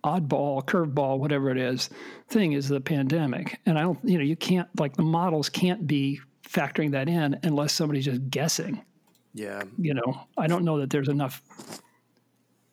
oddball 0.05 0.65
curveball 0.65 1.19
whatever 1.19 1.50
it 1.50 1.59
is 1.59 1.91
thing 2.29 2.53
is 2.53 2.69
the 2.69 2.81
pandemic 2.81 3.61
and 3.67 3.79
i 3.79 3.83
don't 3.83 3.99
you 4.05 4.17
know 4.19 4.25
you 4.25 4.37
can't 4.37 4.69
like 4.79 4.95
the 4.97 5.03
models 5.03 5.49
can't 5.49 5.87
be 5.87 6.21
factoring 6.49 6.93
that 6.93 7.09
in 7.09 7.38
unless 7.43 7.73
somebody's 7.73 8.05
just 8.07 8.31
guessing 8.31 8.83
Yeah. 9.35 9.62
you 9.79 9.95
know, 9.95 10.26
I 10.38 10.47
don't 10.47 10.65
know 10.65 10.79
that 10.79 10.91
there's 10.91 11.09
enough 11.09 11.43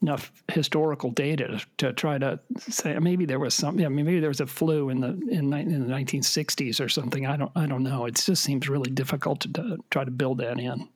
enough 0.02 0.32
historical 0.52 1.12
data 1.12 1.48
to, 1.48 1.66
to 1.78 1.94
try 1.94 2.18
to 2.18 2.38
say 2.58 2.98
maybe 3.00 3.26
there 3.26 3.40
was 3.40 3.54
something. 3.54 3.86
I 3.86 3.90
mean, 3.90 4.06
maybe 4.06 4.20
there 4.20 4.30
was 4.30 4.42
a 4.42 4.46
flu 4.48 4.90
in 4.90 5.00
the 5.00 5.08
in, 5.32 5.54
in 5.54 5.88
the 5.88 5.94
1960s 5.94 6.84
or 6.84 6.90
something. 6.90 7.26
I 7.26 7.38
don't 7.38 7.52
I 7.56 7.66
don't 7.68 7.84
know. 7.84 8.06
It 8.06 8.16
just 8.16 8.44
seems 8.44 8.68
really 8.68 8.92
difficult 8.92 9.40
to, 9.42 9.54
to 9.54 9.78
try 9.90 10.04
to 10.04 10.12
build 10.12 10.40
that 10.40 10.60
in. 10.60 10.90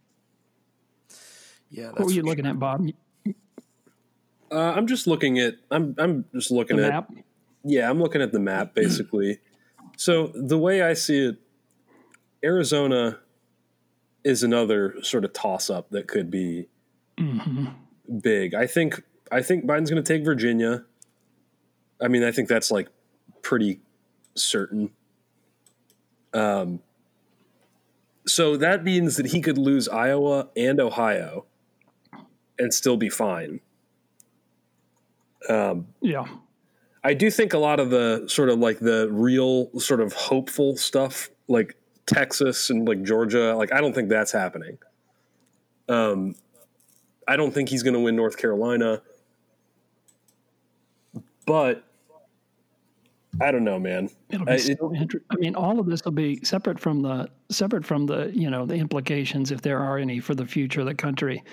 Yeah. 1.69 1.91
What 1.91 2.05
were 2.05 2.11
you 2.11 2.21
looking 2.23 2.45
at, 2.45 2.59
Bob? 2.59 2.87
Uh, 4.51 4.55
I'm 4.75 4.87
just 4.87 5.07
looking 5.07 5.39
at. 5.39 5.55
I'm 5.71 5.95
I'm 5.97 6.25
just 6.33 6.51
looking 6.51 6.77
The 6.77 6.85
at. 6.85 6.89
map. 6.93 7.11
Yeah, 7.63 7.89
I'm 7.89 7.99
looking 7.99 8.21
at 8.21 8.31
the 8.31 8.39
map 8.39 8.73
basically. 8.73 9.39
so 9.97 10.31
the 10.35 10.57
way 10.57 10.81
I 10.81 10.93
see 10.93 11.25
it, 11.27 11.37
Arizona 12.43 13.19
is 14.23 14.43
another 14.43 14.95
sort 15.01 15.25
of 15.25 15.33
toss 15.33 15.69
up 15.69 15.89
that 15.91 16.07
could 16.07 16.29
be 16.29 16.67
big. 18.21 18.53
I 18.53 18.67
think 18.67 19.01
I 19.31 19.41
think 19.41 19.65
Biden's 19.65 19.89
going 19.89 20.03
to 20.03 20.13
take 20.13 20.23
Virginia. 20.23 20.85
I 22.01 22.07
mean, 22.07 22.23
I 22.23 22.31
think 22.31 22.47
that's 22.47 22.69
like 22.71 22.89
pretty 23.41 23.79
certain. 24.35 24.91
Um, 26.33 26.81
so 28.27 28.57
that 28.57 28.83
means 28.83 29.15
that 29.15 29.27
he 29.27 29.41
could 29.41 29.57
lose 29.57 29.87
Iowa 29.87 30.49
and 30.55 30.79
Ohio 30.79 31.45
and 32.59 32.73
still 32.73 32.97
be 32.97 33.09
fine. 33.09 33.61
Um, 35.49 35.87
Yeah, 36.01 36.25
I 37.03 37.13
do 37.13 37.31
think 37.31 37.53
a 37.53 37.57
lot 37.57 37.79
of 37.79 37.89
the 37.89 38.25
sort 38.27 38.49
of 38.49 38.59
like 38.59 38.79
the 38.79 39.07
real 39.09 39.71
sort 39.79 40.01
of 40.01 40.13
hopeful 40.13 40.75
stuff, 40.75 41.29
like 41.47 41.76
Texas 42.07 42.69
and 42.71 42.87
like 42.87 43.03
Georgia, 43.03 43.55
like 43.55 43.71
I 43.71 43.79
don't 43.81 43.93
think 43.93 44.09
that's 44.09 44.31
happening. 44.31 44.77
Um, 45.89 46.35
I 47.27 47.35
don't 47.37 47.53
think 47.53 47.69
he's 47.69 47.83
going 47.83 47.93
to 47.93 47.99
win 47.99 48.15
North 48.15 48.37
Carolina, 48.37 49.01
but 51.45 51.83
I 53.39 53.51
don't 53.51 53.63
know, 53.63 53.79
man. 53.79 54.09
it'll 54.29 54.45
be. 54.45 54.51
I- 54.53 54.55
it- 54.55 54.77
so 54.79 54.91
inter- 54.93 55.21
I 55.29 55.35
mean, 55.35 55.55
all 55.55 55.79
of 55.79 55.85
this 55.85 56.03
will 56.03 56.11
be 56.13 56.39
separate 56.43 56.79
from 56.79 57.01
the 57.01 57.29
separate 57.49 57.85
from 57.85 58.05
the 58.05 58.31
you 58.33 58.49
know 58.49 58.65
the 58.65 58.75
implications 58.75 59.51
if 59.51 59.61
there 59.61 59.79
are 59.79 59.97
any 59.97 60.19
for 60.19 60.33
the 60.35 60.45
future 60.45 60.79
of 60.81 60.87
the 60.87 60.95
country. 60.95 61.43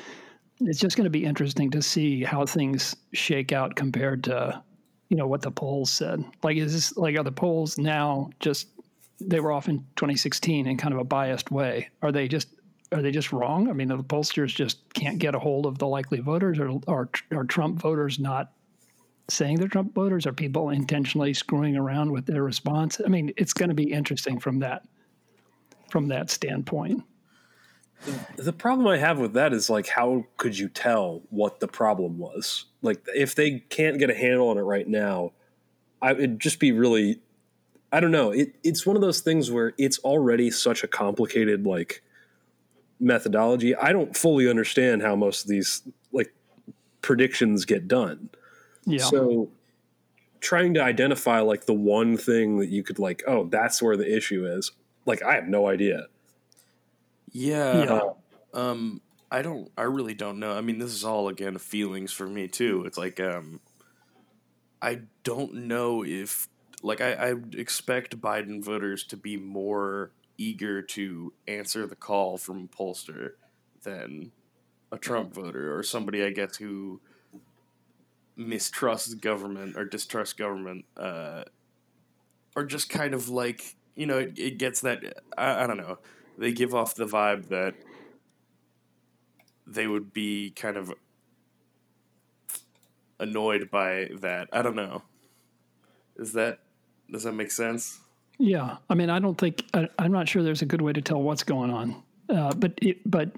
It's 0.60 0.78
just 0.78 0.96
going 0.96 1.04
to 1.04 1.10
be 1.10 1.24
interesting 1.24 1.68
to 1.72 1.82
see 1.82 2.22
how 2.22 2.46
things 2.46 2.94
shake 3.12 3.50
out 3.52 3.74
compared 3.74 4.22
to 4.24 4.62
you 5.10 5.16
know 5.16 5.26
what 5.26 5.42
the 5.42 5.50
polls 5.50 5.90
said. 5.90 6.24
Like, 6.42 6.56
is 6.56 6.72
this 6.72 6.96
like 6.96 7.16
are 7.18 7.24
the 7.24 7.32
polls 7.32 7.76
now 7.76 8.30
just 8.40 8.68
they 9.26 9.40
were 9.40 9.52
off 9.52 9.68
in 9.68 9.78
2016 9.96 10.66
in 10.66 10.76
kind 10.76 10.94
of 10.94 11.00
a 11.00 11.04
biased 11.04 11.50
way? 11.50 11.88
Are 12.02 12.12
they 12.12 12.28
just 12.28 12.48
are 12.92 13.02
they 13.02 13.10
just 13.10 13.32
wrong? 13.32 13.68
I 13.68 13.72
mean, 13.72 13.88
the 13.88 13.98
pollsters 13.98 14.54
just 14.54 14.78
can't 14.94 15.18
get 15.18 15.34
a 15.34 15.38
hold 15.38 15.66
of 15.66 15.78
the 15.78 15.86
likely 15.86 16.20
voters, 16.20 16.58
or 16.58 16.80
are, 16.86 17.08
are 17.32 17.44
Trump 17.44 17.80
voters 17.80 18.18
not 18.18 18.52
saying 19.28 19.58
they're 19.58 19.68
Trump 19.68 19.94
voters? 19.94 20.26
Are 20.26 20.32
people 20.32 20.70
intentionally 20.70 21.34
screwing 21.34 21.76
around 21.76 22.12
with 22.12 22.26
their 22.26 22.42
response? 22.42 23.00
I 23.04 23.08
mean, 23.08 23.32
it's 23.36 23.52
going 23.52 23.70
to 23.70 23.74
be 23.74 23.92
interesting 23.92 24.38
from 24.38 24.60
that 24.60 24.86
from 25.90 26.08
that 26.08 26.30
standpoint. 26.30 27.02
The 28.36 28.52
problem 28.52 28.86
I 28.86 28.98
have 28.98 29.18
with 29.18 29.32
that 29.34 29.52
is 29.52 29.70
like, 29.70 29.86
how 29.86 30.26
could 30.36 30.58
you 30.58 30.68
tell 30.68 31.22
what 31.30 31.60
the 31.60 31.68
problem 31.68 32.18
was? 32.18 32.66
Like, 32.82 33.00
if 33.14 33.34
they 33.34 33.60
can't 33.60 33.98
get 33.98 34.10
a 34.10 34.14
handle 34.14 34.48
on 34.48 34.58
it 34.58 34.62
right 34.62 34.86
now, 34.86 35.32
I 36.02 36.12
it'd 36.12 36.40
just 36.40 36.58
be 36.58 36.72
really, 36.72 37.20
I 37.94 38.00
don't 38.00 38.10
know. 38.10 38.32
It, 38.32 38.56
it's 38.64 38.84
one 38.84 38.96
of 38.96 39.02
those 39.02 39.20
things 39.20 39.52
where 39.52 39.72
it's 39.78 40.00
already 40.00 40.50
such 40.50 40.82
a 40.82 40.88
complicated 40.88 41.64
like 41.64 42.02
methodology. 42.98 43.76
I 43.76 43.92
don't 43.92 44.16
fully 44.16 44.50
understand 44.50 45.02
how 45.02 45.14
most 45.14 45.44
of 45.44 45.48
these 45.48 45.82
like 46.10 46.34
predictions 47.02 47.64
get 47.64 47.86
done. 47.86 48.30
Yeah. 48.84 49.04
So 49.04 49.48
trying 50.40 50.74
to 50.74 50.82
identify 50.82 51.38
like 51.38 51.66
the 51.66 51.72
one 51.72 52.16
thing 52.16 52.58
that 52.58 52.68
you 52.68 52.82
could 52.82 52.98
like, 52.98 53.22
oh, 53.28 53.46
that's 53.46 53.80
where 53.80 53.96
the 53.96 54.12
issue 54.12 54.44
is. 54.44 54.72
Like, 55.06 55.22
I 55.22 55.36
have 55.36 55.46
no 55.46 55.68
idea. 55.68 56.08
Yeah. 57.30 57.84
Yeah. 57.84 58.00
Um, 58.52 59.02
I 59.30 59.42
don't. 59.42 59.70
I 59.78 59.82
really 59.82 60.14
don't 60.14 60.40
know. 60.40 60.52
I 60.58 60.62
mean, 60.62 60.80
this 60.80 60.92
is 60.92 61.04
all 61.04 61.28
again 61.28 61.58
feelings 61.58 62.10
for 62.12 62.26
me 62.26 62.48
too. 62.48 62.82
It's 62.86 62.98
like 62.98 63.20
um, 63.20 63.60
I 64.82 65.02
don't 65.22 65.54
know 65.68 66.04
if 66.04 66.48
like 66.84 67.00
I, 67.00 67.12
I 67.12 67.34
expect 67.54 68.20
Biden 68.20 68.62
voters 68.62 69.04
to 69.04 69.16
be 69.16 69.36
more 69.36 70.12
eager 70.36 70.82
to 70.82 71.32
answer 71.48 71.86
the 71.86 71.96
call 71.96 72.36
from 72.36 72.64
a 72.64 72.76
pollster 72.76 73.30
than 73.82 74.32
a 74.92 74.98
Trump 74.98 75.34
voter 75.34 75.76
or 75.76 75.82
somebody 75.82 76.22
I 76.22 76.30
guess 76.30 76.56
who 76.56 77.00
mistrusts 78.36 79.14
government 79.14 79.76
or 79.76 79.84
distrusts 79.84 80.34
government 80.34 80.84
uh, 80.96 81.44
or 82.54 82.64
just 82.64 82.90
kind 82.90 83.14
of 83.14 83.28
like 83.28 83.76
you 83.94 84.06
know 84.06 84.18
it, 84.18 84.38
it 84.38 84.58
gets 84.58 84.82
that 84.82 85.22
I, 85.38 85.64
I 85.64 85.66
don't 85.66 85.78
know 85.78 85.98
they 86.36 86.52
give 86.52 86.74
off 86.74 86.94
the 86.94 87.06
vibe 87.06 87.48
that 87.48 87.74
they 89.66 89.86
would 89.86 90.12
be 90.12 90.50
kind 90.50 90.76
of 90.76 90.92
annoyed 93.18 93.70
by 93.70 94.10
that. 94.20 94.48
I 94.52 94.62
don't 94.62 94.76
know. 94.76 95.02
Is 96.16 96.32
that 96.32 96.58
does 97.14 97.24
that 97.24 97.32
make 97.32 97.50
sense? 97.50 97.98
Yeah, 98.38 98.76
I 98.90 98.94
mean, 98.94 99.10
I 99.10 99.20
don't 99.20 99.38
think 99.38 99.64
I, 99.72 99.88
I'm 99.98 100.12
not 100.12 100.28
sure 100.28 100.42
there's 100.42 100.62
a 100.62 100.66
good 100.66 100.82
way 100.82 100.92
to 100.92 101.00
tell 101.00 101.22
what's 101.22 101.44
going 101.44 101.70
on, 101.70 102.02
uh, 102.28 102.52
but 102.54 102.74
it, 102.82 102.98
but 103.08 103.30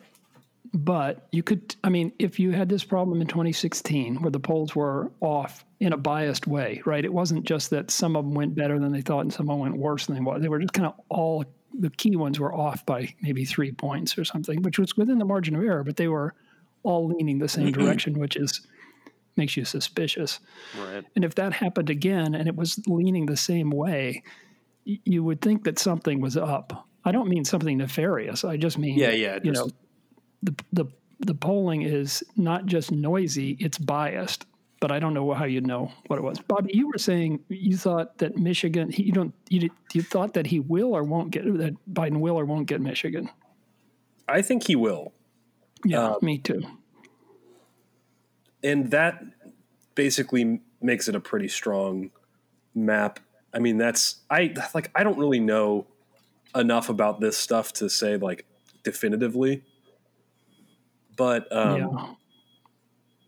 but 0.72 1.28
you 1.32 1.42
could. 1.42 1.76
I 1.84 1.90
mean, 1.90 2.12
if 2.18 2.40
you 2.40 2.52
had 2.52 2.68
this 2.68 2.82
problem 2.82 3.20
in 3.20 3.26
2016 3.26 4.22
where 4.22 4.30
the 4.30 4.40
polls 4.40 4.74
were 4.74 5.10
off 5.20 5.64
in 5.80 5.92
a 5.92 5.96
biased 5.96 6.46
way, 6.46 6.82
right? 6.86 7.04
It 7.04 7.12
wasn't 7.12 7.44
just 7.44 7.70
that 7.70 7.90
some 7.90 8.16
of 8.16 8.24
them 8.24 8.34
went 8.34 8.54
better 8.54 8.78
than 8.78 8.92
they 8.92 9.02
thought 9.02 9.20
and 9.20 9.32
some 9.32 9.48
of 9.50 9.54
them 9.54 9.60
went 9.60 9.76
worse 9.76 10.06
than 10.06 10.16
they 10.16 10.22
were. 10.22 10.38
They 10.38 10.48
were 10.48 10.58
just 10.58 10.72
kind 10.72 10.86
of 10.86 10.94
all 11.10 11.44
the 11.78 11.90
key 11.90 12.16
ones 12.16 12.40
were 12.40 12.54
off 12.54 12.86
by 12.86 13.14
maybe 13.20 13.44
three 13.44 13.72
points 13.72 14.16
or 14.16 14.24
something, 14.24 14.62
which 14.62 14.78
was 14.78 14.96
within 14.96 15.18
the 15.18 15.26
margin 15.26 15.54
of 15.54 15.62
error, 15.62 15.84
but 15.84 15.96
they 15.96 16.08
were 16.08 16.34
all 16.82 17.08
leaning 17.08 17.38
the 17.38 17.48
same 17.48 17.72
direction, 17.72 18.18
which 18.18 18.36
is 18.36 18.66
makes 19.36 19.56
you 19.56 19.64
suspicious. 19.64 20.40
Right. 20.78 21.04
And 21.14 21.24
if 21.24 21.34
that 21.36 21.52
happened 21.52 21.90
again 21.90 22.34
and 22.34 22.48
it 22.48 22.56
was 22.56 22.80
leaning 22.86 23.26
the 23.26 23.36
same 23.36 23.70
way, 23.70 24.22
y- 24.86 24.98
you 25.04 25.22
would 25.24 25.40
think 25.40 25.64
that 25.64 25.78
something 25.78 26.20
was 26.20 26.36
up. 26.36 26.86
I 27.04 27.12
don't 27.12 27.28
mean 27.28 27.44
something 27.44 27.78
nefarious. 27.78 28.44
I 28.44 28.56
just 28.56 28.78
mean, 28.78 28.98
Yeah, 28.98 29.10
yeah, 29.10 29.38
you 29.42 29.52
know, 29.52 29.68
the 30.42 30.54
the 30.72 30.86
the 31.20 31.34
polling 31.34 31.82
is 31.82 32.22
not 32.36 32.66
just 32.66 32.90
noisy; 32.92 33.56
it's 33.60 33.78
biased. 33.78 34.44
But 34.78 34.92
I 34.92 34.98
don't 34.98 35.14
know 35.14 35.32
how 35.32 35.46
you 35.46 35.62
know 35.62 35.90
what 36.08 36.18
it 36.18 36.22
was. 36.22 36.38
Bobby, 36.40 36.70
you 36.74 36.88
were 36.88 36.98
saying 36.98 37.40
you 37.48 37.78
thought 37.78 38.18
that 38.18 38.36
Michigan. 38.36 38.90
He, 38.90 39.04
you 39.04 39.12
don't. 39.12 39.32
You 39.48 39.70
you 39.94 40.02
thought 40.02 40.34
that 40.34 40.46
he 40.46 40.60
will 40.60 40.94
or 40.94 41.02
won't 41.02 41.30
get 41.30 41.44
that 41.58 41.74
Biden 41.90 42.18
will 42.20 42.36
or 42.38 42.44
won't 42.44 42.66
get 42.66 42.80
Michigan. 42.82 43.30
I 44.28 44.42
think 44.42 44.66
he 44.66 44.76
will. 44.76 45.12
Yeah, 45.84 46.08
Um, 46.08 46.16
me 46.20 46.38
too. 46.38 46.62
And 48.66 48.90
that 48.90 49.22
basically 49.94 50.60
makes 50.82 51.08
it 51.08 51.14
a 51.14 51.20
pretty 51.20 51.48
strong 51.48 52.10
map. 52.74 53.20
I 53.54 53.60
mean, 53.60 53.78
that's 53.78 54.16
I 54.28 54.54
like 54.74 54.90
I 54.94 55.04
don't 55.04 55.18
really 55.18 55.40
know 55.40 55.86
enough 56.54 56.88
about 56.88 57.20
this 57.20 57.36
stuff 57.38 57.72
to 57.74 57.88
say 57.88 58.16
like 58.16 58.44
definitively, 58.82 59.62
but 61.16 61.50
um, 61.54 61.78
yeah, 61.78 62.06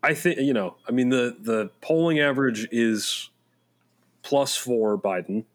I 0.03 0.13
think 0.13 0.39
you 0.39 0.53
know. 0.53 0.75
I 0.87 0.91
mean, 0.91 1.09
the 1.09 1.35
the 1.39 1.71
polling 1.81 2.19
average 2.19 2.67
is 2.71 3.29
plus 4.21 4.57
four 4.57 4.97
Biden, 4.97 5.45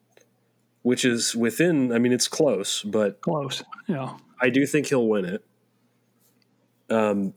which 0.82 1.04
is 1.04 1.36
within. 1.36 1.92
I 1.92 1.98
mean, 1.98 2.12
it's 2.12 2.26
close, 2.26 2.82
but 2.82 3.20
close. 3.20 3.62
Yeah, 3.86 4.16
I 4.40 4.48
do 4.48 4.66
think 4.66 4.86
he'll 4.86 5.06
win 5.06 5.26
it. 5.26 5.44
Um, 6.90 7.34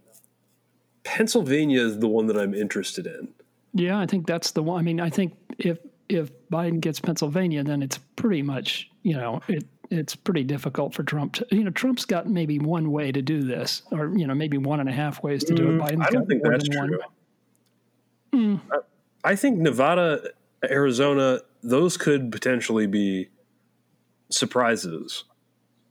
Pennsylvania 1.08 1.80
is 1.80 2.00
the 2.00 2.08
one 2.08 2.28
that 2.28 2.38
I'm 2.38 2.54
interested 2.54 3.08
in. 3.08 3.30
Yeah, 3.74 3.98
I 3.98 4.06
think 4.06 4.28
that's 4.28 4.52
the 4.52 4.62
one. 4.62 4.78
I 4.78 4.82
mean, 4.82 5.00
I 5.00 5.10
think 5.10 5.36
if 5.58 5.80
if 6.10 6.32
Biden 6.50 6.82
gets 6.82 7.00
Pennsylvania, 7.00 7.64
then 7.64 7.82
it's 7.82 7.98
pretty 8.18 8.42
much 8.42 8.92
you 9.04 9.14
know 9.14 9.42
it 9.48 9.66
it's 9.90 10.18
pretty 10.18 10.44
difficult 10.44 10.94
for 10.94 11.04
Trump. 11.04 11.36
To, 11.36 11.48
you 11.50 11.64
know, 11.64 11.70
Trump's 11.70 12.04
got 12.04 12.28
maybe 12.28 12.60
one 12.60 12.92
way 12.92 13.14
to 13.14 13.22
do 13.22 13.42
this, 13.42 13.84
or 13.92 14.14
you 14.18 14.28
know, 14.28 14.36
maybe 14.36 14.58
one 14.58 14.82
and 14.82 14.90
a 14.90 14.92
half 14.92 15.24
ways 15.24 15.46
to 15.46 15.54
do 15.54 15.70
it. 15.70 15.72
Mm, 15.72 15.82
Biden's 15.82 16.08
I 16.08 16.10
don't 16.10 16.28
think 16.28 16.44
that's 16.44 16.68
true. 16.68 17.00
one. 18.34 18.62
I 19.24 19.36
think 19.38 19.60
Nevada, 19.60 20.32
Arizona, 20.64 21.40
those 21.64 21.96
could 21.96 22.34
potentially 22.34 22.86
be 22.86 23.30
surprises. 24.30 25.24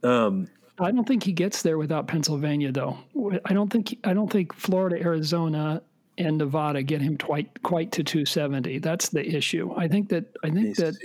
Um, 0.03 0.47
I 0.79 0.91
don't 0.91 1.07
think 1.07 1.23
he 1.23 1.31
gets 1.31 1.61
there 1.63 1.77
without 1.77 2.07
Pennsylvania, 2.07 2.71
though. 2.71 2.97
I 3.45 3.53
don't 3.53 3.69
think 3.71 3.97
I 4.03 4.13
don't 4.13 4.31
think 4.31 4.53
Florida, 4.53 4.97
Arizona, 5.01 5.81
and 6.17 6.37
Nevada 6.37 6.83
get 6.83 7.01
him 7.01 7.17
quite 7.17 7.61
quite 7.63 7.91
to 7.93 8.03
270. 8.03 8.79
That's 8.79 9.09
the 9.09 9.25
issue. 9.25 9.73
I 9.75 9.87
think 9.87 10.09
that 10.09 10.25
I 10.43 10.49
think 10.49 10.75
that 10.77 10.95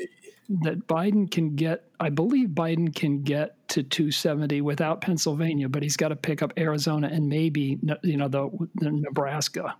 that 0.63 0.87
Biden 0.87 1.31
can 1.31 1.55
get. 1.55 1.85
I 2.01 2.11
believe 2.11 2.51
Biden 2.51 2.95
can 2.95 3.23
get 3.23 3.57
to 3.69 3.83
270 3.83 4.61
without 4.61 5.01
Pennsylvania, 5.01 5.69
but 5.69 5.83
he's 5.83 5.97
got 5.97 6.09
to 6.09 6.17
pick 6.17 6.43
up 6.43 6.53
Arizona 6.59 7.09
and 7.11 7.29
maybe 7.29 7.79
you 8.03 8.17
know 8.17 8.29
the, 8.29 8.51
the 8.77 8.91
Nebraska. 8.91 9.75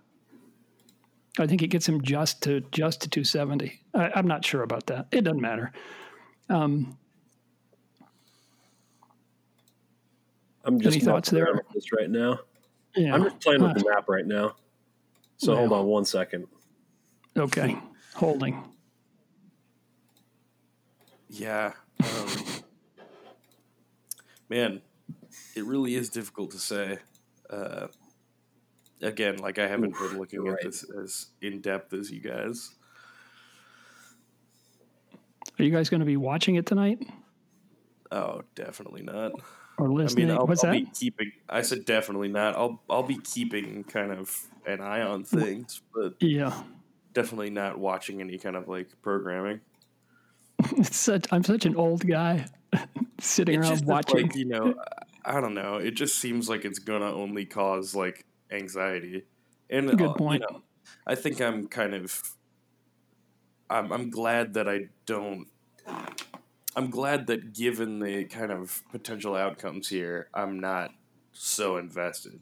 I 1.39 1.47
think 1.47 1.63
it 1.63 1.67
gets 1.67 1.87
him 1.87 2.01
just 2.01 2.41
to 2.43 2.61
just 2.71 3.01
to 3.01 3.09
270. 3.09 3.79
I, 3.93 4.11
I'm 4.15 4.27
not 4.27 4.45
sure 4.45 4.63
about 4.63 4.87
that. 4.87 5.07
It 5.11 5.23
doesn't 5.23 5.41
matter. 5.41 5.71
Um, 6.49 6.97
I'm 10.63 10.79
just 10.79 10.95
Any 10.97 11.05
thoughts 11.05 11.29
there? 11.29 11.61
this 11.73 11.91
right 11.91 12.09
now. 12.09 12.39
yeah. 12.95 13.13
I'm 13.13 13.23
just 13.23 13.39
playing 13.41 13.61
with 13.61 13.71
Uh, 13.71 13.79
the 13.79 13.89
map 13.89 14.07
right 14.07 14.25
now. 14.25 14.55
So 15.37 15.55
hold 15.55 15.73
on 15.73 15.85
one 15.87 16.05
second. 16.05 16.47
Okay, 17.35 17.77
holding. 18.15 18.63
Yeah. 21.29 21.73
Um, 22.03 22.27
man, 24.49 24.81
it 25.55 25.65
really 25.65 25.95
is 25.95 26.09
difficult 26.09 26.51
to 26.51 26.59
say. 26.59 26.99
Uh, 27.49 27.87
again, 29.01 29.37
like 29.37 29.59
I 29.59 29.67
haven't 29.67 29.93
been 29.97 30.17
looking 30.19 30.39
at 30.39 30.45
you're 30.45 30.53
right. 30.53 30.63
this 30.63 30.85
as 31.01 31.27
in 31.41 31.59
depth 31.61 31.93
as 31.93 32.11
you 32.11 32.21
guys. 32.21 32.73
Are 35.59 35.63
you 35.63 35.71
guys 35.71 35.89
going 35.89 35.99
to 35.99 36.05
be 36.05 36.17
watching 36.17 36.55
it 36.55 36.65
tonight 36.65 36.99
Oh, 38.11 38.41
definitely 38.55 39.01
not. 39.03 39.31
Or 39.77 39.87
I 40.01 40.13
mean, 40.13 40.29
I'll, 40.31 40.45
What's 40.45 40.63
I'll 40.63 40.71
that? 40.71 40.79
be 40.79 40.85
keeping. 40.93 41.31
I 41.49 41.61
said 41.61 41.85
definitely 41.85 42.27
not. 42.29 42.55
I'll 42.55 42.81
I'll 42.89 43.03
be 43.03 43.17
keeping 43.17 43.83
kind 43.83 44.11
of 44.11 44.47
an 44.65 44.81
eye 44.81 45.01
on 45.01 45.23
things, 45.23 45.81
but 45.93 46.13
Yeah, 46.19 46.63
definitely 47.13 47.49
not 47.49 47.79
watching 47.79 48.21
any 48.21 48.37
kind 48.37 48.55
of 48.55 48.67
like 48.67 48.89
programming. 49.01 49.61
it's 50.77 50.95
such. 50.95 51.25
I'm 51.31 51.43
such 51.43 51.65
an 51.65 51.75
old 51.75 52.05
guy 52.05 52.45
sitting 53.19 53.55
It 53.55 53.57
around 53.59 53.85
watching. 53.85 54.27
like 54.27 54.35
you 54.35 54.45
know, 54.45 54.75
I 55.25 55.41
don't 55.41 55.53
know. 55.55 55.77
It 55.77 55.91
just 55.91 56.19
seems 56.19 56.49
like 56.49 56.65
it's 56.65 56.79
gonna 56.79 57.11
only 57.11 57.45
cause 57.45 57.95
like 57.95 58.25
anxiety. 58.51 59.23
And 59.69 59.89
Good 59.97 60.01
uh, 60.09 60.13
point. 60.13 60.43
You 60.47 60.55
know, 60.55 60.61
I 61.07 61.15
think 61.15 61.41
I'm 61.41 61.67
kind 61.67 61.93
of. 61.95 62.21
I'm 63.69 63.91
I'm 63.91 64.09
glad 64.11 64.53
that 64.53 64.69
I 64.69 64.89
don't. 65.05 65.47
I'm 66.75 66.89
glad 66.89 67.27
that 67.27 67.53
given 67.53 67.99
the 67.99 68.25
kind 68.25 68.51
of 68.51 68.81
potential 68.91 69.35
outcomes 69.35 69.89
here, 69.89 70.29
I'm 70.33 70.59
not 70.59 70.91
so 71.31 71.77
invested. 71.77 72.39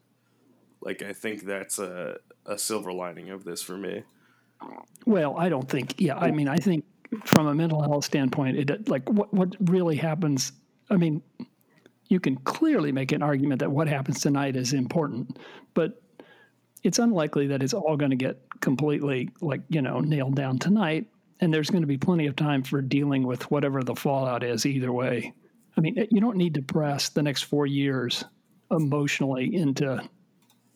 Like 0.81 1.01
I 1.01 1.13
think 1.13 1.43
that's 1.43 1.79
a 1.79 2.17
a 2.45 2.57
silver 2.57 2.91
lining 2.91 3.29
of 3.29 3.43
this 3.43 3.61
for 3.61 3.77
me. 3.77 4.03
Well, 5.05 5.37
I 5.37 5.49
don't 5.49 5.69
think. 5.69 5.95
Yeah, 5.99 6.17
I 6.17 6.31
mean, 6.31 6.47
I 6.47 6.57
think 6.57 6.85
from 7.25 7.47
a 7.47 7.53
mental 7.53 7.81
health 7.81 8.05
standpoint, 8.05 8.57
it 8.57 8.89
like 8.89 9.07
what 9.09 9.33
what 9.33 9.55
really 9.69 9.95
happens. 9.95 10.51
I 10.89 10.97
mean, 10.97 11.21
you 12.09 12.19
can 12.19 12.37
clearly 12.37 12.91
make 12.91 13.11
an 13.11 13.21
argument 13.21 13.59
that 13.59 13.71
what 13.71 13.87
happens 13.87 14.21
tonight 14.21 14.55
is 14.55 14.73
important, 14.73 15.37
but 15.73 16.01
it's 16.83 16.99
unlikely 16.99 17.47
that 17.47 17.61
it's 17.63 17.73
all 17.73 17.95
going 17.95 18.11
to 18.11 18.17
get 18.17 18.41
completely 18.59 19.29
like 19.41 19.61
you 19.69 19.81
know 19.81 19.99
nailed 19.99 20.35
down 20.35 20.57
tonight. 20.57 21.07
And 21.41 21.53
there's 21.53 21.69
going 21.69 21.81
to 21.81 21.87
be 21.87 21.97
plenty 21.97 22.27
of 22.27 22.35
time 22.35 22.63
for 22.63 22.81
dealing 22.81 23.25
with 23.25 23.49
whatever 23.49 23.83
the 23.83 23.95
fallout 23.95 24.43
is 24.43 24.65
either 24.65 24.91
way. 24.91 25.33
I 25.75 25.81
mean, 25.81 25.97
eh, 25.97 26.05
you 26.11 26.21
don't 26.21 26.37
need 26.37 26.53
to 26.53 26.61
press 26.61 27.09
the 27.09 27.23
next 27.23 27.43
four 27.43 27.65
years 27.65 28.23
emotionally 28.69 29.55
into 29.55 30.01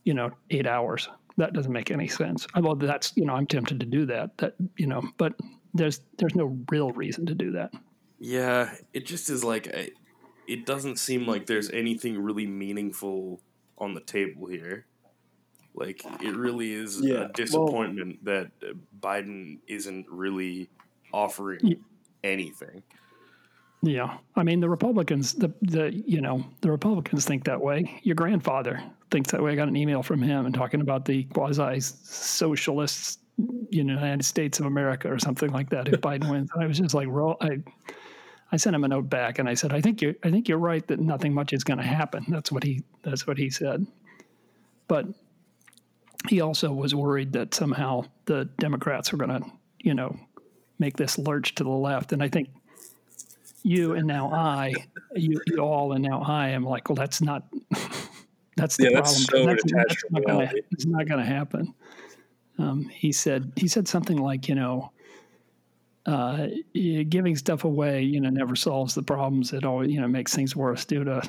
you 0.04 0.14
know 0.14 0.32
eight 0.50 0.68
hours 0.68 1.08
that 1.38 1.54
doesn't 1.54 1.72
make 1.72 1.92
any 1.92 2.10
sense 2.10 2.46
although 2.56 2.76
that's 2.76 3.14
you 3.16 3.26
know 3.26 3.34
i'm 3.34 3.48
tempted 3.48 3.80
to 3.80 3.86
do 3.86 4.06
that 4.06 4.38
that 4.38 4.54
you 4.76 4.86
know 4.86 5.02
but 5.18 5.34
there's 5.74 6.02
there's 6.18 6.36
no 6.36 6.58
real 6.70 6.92
reason 6.92 7.26
to 7.26 7.34
do 7.34 7.52
that 7.52 7.72
Yeah, 8.20 8.74
it 8.94 9.06
just 9.06 9.30
is 9.30 9.44
like 9.44 9.68
I, 9.76 9.92
it 10.48 10.66
doesn't 10.66 10.98
seem 10.98 11.28
like 11.28 11.46
there's 11.46 11.70
anything 11.72 12.20
really 12.20 12.48
meaningful 12.48 13.42
on 13.78 13.94
the 13.94 14.02
table 14.02 14.48
here. 14.48 14.86
Like 15.76 16.04
it 16.22 16.36
really 16.36 16.72
is 16.74 17.00
Yeah, 17.02 17.14
a 17.14 17.20
well- 17.20 17.30
disappointment 17.36 18.24
that 18.26 18.52
uh, 18.64 18.74
Biden 19.00 19.60
isn't 19.68 20.06
really 20.10 20.70
offering 21.14 21.60
Ye- 21.64 21.80
anything. 22.24 22.82
yeah 23.84 24.18
i 24.36 24.42
mean 24.44 24.60
the 24.60 24.68
republicans 24.70 25.34
the 25.34 25.50
the 25.62 25.94
you 25.94 26.20
know 26.20 26.44
the 26.62 26.72
republicans 26.72 27.24
think 27.26 27.44
that 27.44 27.62
way 27.62 28.00
your 28.04 28.16
grandfather 28.16 28.82
thinks 29.12 29.32
that 29.32 29.42
way 29.44 29.52
i 29.52 29.56
got 29.56 29.68
an 29.68 29.76
email 29.76 30.02
from 30.02 30.22
him 30.22 30.46
and 30.48 30.56
talking 30.56 30.82
about 30.82 31.06
the 31.06 31.24
quasi 31.26 31.80
socialists 31.80 33.20
in 33.38 33.88
the 33.88 33.94
united 33.94 34.26
states 34.26 34.60
of 34.60 34.66
america 34.66 35.08
or 35.12 35.20
something 35.20 35.52
like 35.52 35.70
that 35.70 35.88
if 35.88 36.02
biden 36.10 36.30
wins 36.32 36.50
and 36.54 36.64
i 36.64 36.68
was 36.68 36.80
just 36.80 36.96
like 36.96 37.08
roll 37.08 37.38
i 37.42 37.60
I 38.52 38.58
sent 38.58 38.76
him 38.76 38.84
a 38.84 38.88
note 38.88 39.10
back 39.10 39.40
and 39.40 39.50
I 39.50 39.56
said, 39.56 39.74
I 39.74 39.82
think 39.82 40.02
you're 40.04 40.14
I 40.24 40.30
think 40.30 40.48
you're 40.48 40.60
right 40.60 40.86
that 40.88 41.00
nothing 41.00 41.34
much 41.34 41.52
is 41.52 41.64
going 41.64 41.80
to 41.80 41.84
happen. 41.84 42.24
That's 42.30 42.52
what 42.52 42.64
he 42.64 42.84
that's 43.02 43.26
what 43.26 43.38
he 43.40 43.50
said. 43.50 43.86
But 44.88 45.08
he 46.30 46.42
also 46.42 46.72
was 46.72 46.94
worried 46.96 47.34
that 47.34 47.54
somehow 47.54 48.06
the 48.26 48.46
Democrats 48.60 49.12
were 49.12 49.18
going 49.18 49.42
to, 49.42 49.50
you 49.80 49.94
know, 49.94 50.18
make 50.80 50.98
this 50.98 51.18
lurch 51.18 51.56
to 51.56 51.64
the 51.64 51.70
left. 51.70 52.12
And 52.12 52.22
I 52.22 52.30
think 52.30 52.50
you 53.64 53.94
and 53.94 54.08
now 54.08 54.32
I, 54.32 54.74
you, 55.16 55.42
you 55.48 55.60
all 55.60 55.94
and 55.94 56.04
now 56.04 56.22
I 56.22 56.50
am 56.50 56.64
like, 56.64 56.90
well, 56.90 56.96
that's 56.96 57.22
not 57.22 57.44
that's 58.58 58.78
the 58.78 58.86
Yeah, 58.86 58.92
problem. 58.92 59.06
that's 59.06 59.26
so 59.26 59.46
that's, 59.46 59.64
that's 59.64 60.04
not 60.10 60.26
gonna, 60.26 60.52
it's 60.72 60.86
not 60.86 61.08
going 61.08 61.20
to 61.20 61.26
happen. 61.26 61.74
Um, 62.58 62.88
he 62.90 63.12
said 63.12 63.52
he 63.56 63.68
said 63.68 63.88
something 63.88 64.18
like, 64.18 64.48
you 64.48 64.56
know, 64.56 64.92
uh, 66.06 66.48
giving 66.74 67.36
stuff 67.36 67.64
away, 67.64 68.04
you 68.04 68.22
know, 68.22 68.30
never 68.30 68.56
solves 68.56 68.96
the 68.96 69.04
problems. 69.04 69.54
It 69.54 69.66
always, 69.66 69.92
you 69.92 70.00
know, 70.00 70.08
makes 70.08 70.34
things 70.34 70.56
worse 70.56 70.86
due 70.86 71.04
to 71.04 71.22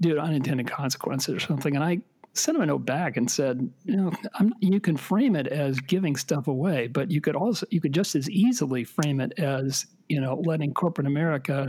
due 0.00 0.14
to 0.14 0.20
unintended 0.20 0.66
consequences 0.66 1.34
or 1.34 1.40
something. 1.40 1.74
And 1.74 1.84
I 1.84 2.00
sent 2.34 2.56
him 2.56 2.62
a 2.62 2.66
note 2.66 2.84
back 2.84 3.16
and 3.16 3.30
said, 3.30 3.70
you 3.84 3.96
know, 3.96 4.12
I'm, 4.34 4.52
you 4.60 4.80
can 4.80 4.96
frame 4.96 5.36
it 5.36 5.46
as 5.46 5.78
giving 5.80 6.16
stuff 6.16 6.48
away, 6.48 6.88
but 6.88 7.10
you 7.10 7.20
could 7.20 7.36
also 7.36 7.66
you 7.70 7.80
could 7.80 7.92
just 7.94 8.14
as 8.14 8.28
easily 8.28 8.84
frame 8.84 9.20
it 9.20 9.32
as 9.38 9.86
you 10.08 10.20
know 10.20 10.42
letting 10.44 10.74
corporate 10.74 11.06
America 11.06 11.68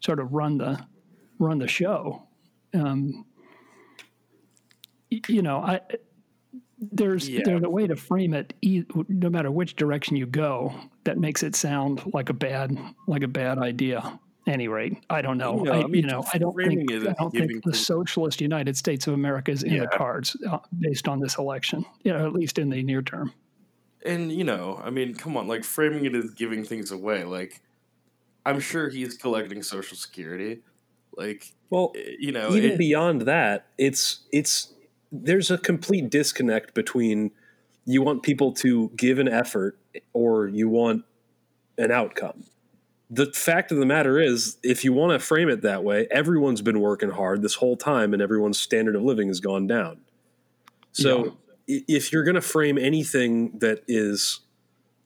sort 0.00 0.18
of 0.20 0.32
run 0.32 0.58
the 0.58 0.84
run 1.38 1.58
the 1.58 1.68
show. 1.68 2.26
Um, 2.74 3.24
you 5.28 5.42
know, 5.42 5.58
I 5.58 5.80
there's 6.78 7.28
Yeah. 7.28 7.42
there's 7.44 7.62
a 7.62 7.68
way 7.68 7.86
to 7.86 7.96
frame 7.96 8.32
it 8.32 8.54
e- 8.62 8.84
no 9.08 9.28
matter 9.28 9.50
which 9.50 9.76
direction 9.76 10.16
you 10.16 10.26
go 10.26 10.72
that 11.04 11.18
makes 11.18 11.42
it 11.42 11.54
sound 11.54 12.02
like 12.14 12.30
a 12.30 12.32
bad 12.34 12.76
like 13.06 13.22
a 13.22 13.28
bad 13.28 13.58
idea 13.58 14.18
any 14.50 14.68
rate 14.68 14.96
i 15.10 15.20
don't 15.22 15.38
know 15.38 15.58
You 15.58 15.64
know, 15.64 15.72
I, 15.72 15.76
I 15.84 15.86
mean, 15.86 15.94
you 16.02 16.08
know 16.12 16.24
i 16.34 16.38
don't 16.38 16.54
think, 16.56 16.90
it 16.90 17.08
I 17.08 17.14
don't 17.18 17.30
think 17.30 17.64
the 17.64 17.74
socialist 17.74 18.40
united 18.40 18.76
states 18.76 19.06
of 19.06 19.14
america 19.14 19.50
is 19.50 19.62
in 19.62 19.78
the 19.78 19.86
cards 19.88 20.36
uh, 20.48 20.58
based 20.78 21.06
on 21.08 21.20
this 21.20 21.36
election 21.38 21.84
you 22.04 22.12
know 22.12 22.26
at 22.26 22.32
least 22.32 22.58
in 22.58 22.68
the 22.70 22.82
near 22.82 23.02
term 23.02 23.32
And 24.04 24.32
you 24.32 24.44
know, 24.44 24.80
I 24.82 24.88
mean, 24.88 25.14
come 25.14 25.36
on, 25.36 25.46
like 25.46 25.62
framing 25.62 26.06
it 26.06 26.14
as 26.14 26.30
giving 26.32 26.64
things 26.64 26.90
away. 26.90 27.20
Like, 27.24 27.60
I'm 28.46 28.58
sure 28.60 28.88
he's 28.88 29.14
collecting 29.24 29.62
Social 29.62 29.94
Security. 29.96 30.62
Like, 31.22 31.52
Well, 31.68 31.92
eh, 31.94 32.16
you 32.18 32.32
know, 32.32 32.48
even 32.56 32.72
it- 32.72 32.78
beyond 32.78 33.18
that, 33.28 33.66
it's 33.76 34.20
it's 34.32 34.72
there's 35.12 35.50
a 35.50 35.58
complete 35.58 36.08
disconnect 36.10 36.72
between 36.72 37.30
you 37.84 38.00
want 38.00 38.22
people 38.22 38.52
to 38.64 38.88
give 38.96 39.18
an 39.20 39.28
effort 39.28 39.78
or 40.14 40.48
you 40.48 40.66
want 40.80 41.04
an 41.76 41.90
outcome. 41.92 42.44
The 43.12 43.26
fact 43.32 43.72
of 43.72 43.78
the 43.78 43.86
matter 43.86 44.20
is, 44.20 44.58
if 44.62 44.84
you 44.84 44.92
want 44.92 45.12
to 45.12 45.18
frame 45.18 45.48
it 45.48 45.62
that 45.62 45.82
way, 45.82 46.06
everyone's 46.10 46.62
been 46.62 46.80
working 46.80 47.10
hard 47.10 47.42
this 47.42 47.56
whole 47.56 47.76
time 47.76 48.12
and 48.12 48.22
everyone's 48.22 48.58
standard 48.58 48.94
of 48.94 49.02
living 49.02 49.28
has 49.28 49.40
gone 49.40 49.66
down. 49.66 50.00
So 50.92 51.26
i 51.28 51.32
if 51.68 52.12
you're 52.12 52.24
going 52.24 52.34
to 52.34 52.40
frame 52.40 52.78
anything 52.78 53.58
that 53.60 53.82
is, 53.86 54.40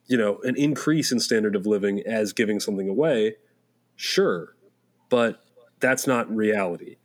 you 0.06 0.16
know, 0.16 0.38
an 0.44 0.56
increase 0.56 1.12
in 1.12 1.20
standard 1.20 1.54
of 1.56 1.66
living 1.66 2.00
as 2.06 2.32
giving 2.32 2.58
something 2.58 2.88
away, 2.88 3.36
sure, 3.96 4.54
but 5.10 5.42
that's 5.80 6.06
not 6.06 6.34
reality. 6.34 6.96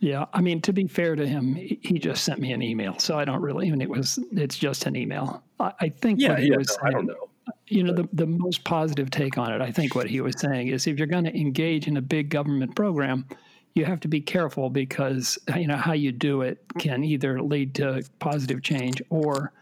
yeah 0.00 0.24
i 0.32 0.40
mean 0.40 0.60
to 0.60 0.72
be 0.72 0.88
fair 0.88 1.14
to 1.14 1.24
him 1.26 1.54
he 1.54 1.98
just 2.00 2.24
sent 2.24 2.40
me 2.40 2.50
an 2.52 2.60
email 2.60 2.98
so 2.98 3.16
i 3.16 3.24
don't 3.24 3.40
really 3.40 3.68
and 3.68 3.80
it 3.80 3.88
was 3.88 4.18
it's 4.32 4.58
just 4.58 4.86
an 4.86 4.96
email 4.96 5.40
i, 5.60 5.72
I 5.80 5.88
think 5.88 6.18
Yeah, 6.20 6.30
what 6.30 6.40
he 6.40 6.48
yeah, 6.50 6.56
was 6.56 6.76
no, 6.82 6.88
I 6.88 6.90
don't 6.90 7.06
saying- 7.06 7.06
know. 7.06 7.28
You 7.66 7.82
know, 7.82 7.92
the, 7.92 8.08
the 8.12 8.26
most 8.26 8.64
positive 8.64 9.10
take 9.10 9.38
on 9.38 9.52
it, 9.52 9.60
I 9.60 9.70
think 9.70 9.94
what 9.94 10.08
he 10.08 10.20
was 10.20 10.38
saying 10.38 10.68
is 10.68 10.86
if 10.86 10.98
you're 10.98 11.06
going 11.06 11.24
to 11.24 11.36
engage 11.36 11.88
in 11.88 11.96
a 11.96 12.02
big 12.02 12.28
government 12.28 12.74
program, 12.74 13.26
you 13.74 13.84
have 13.84 14.00
to 14.00 14.08
be 14.08 14.20
careful 14.20 14.70
because 14.70 15.38
you 15.56 15.66
know 15.66 15.76
how 15.76 15.92
you 15.92 16.12
do 16.12 16.42
it 16.42 16.64
can 16.78 17.02
either 17.02 17.42
lead 17.42 17.74
to 17.76 18.04
positive 18.20 18.62
change 18.62 19.02
or 19.10 19.52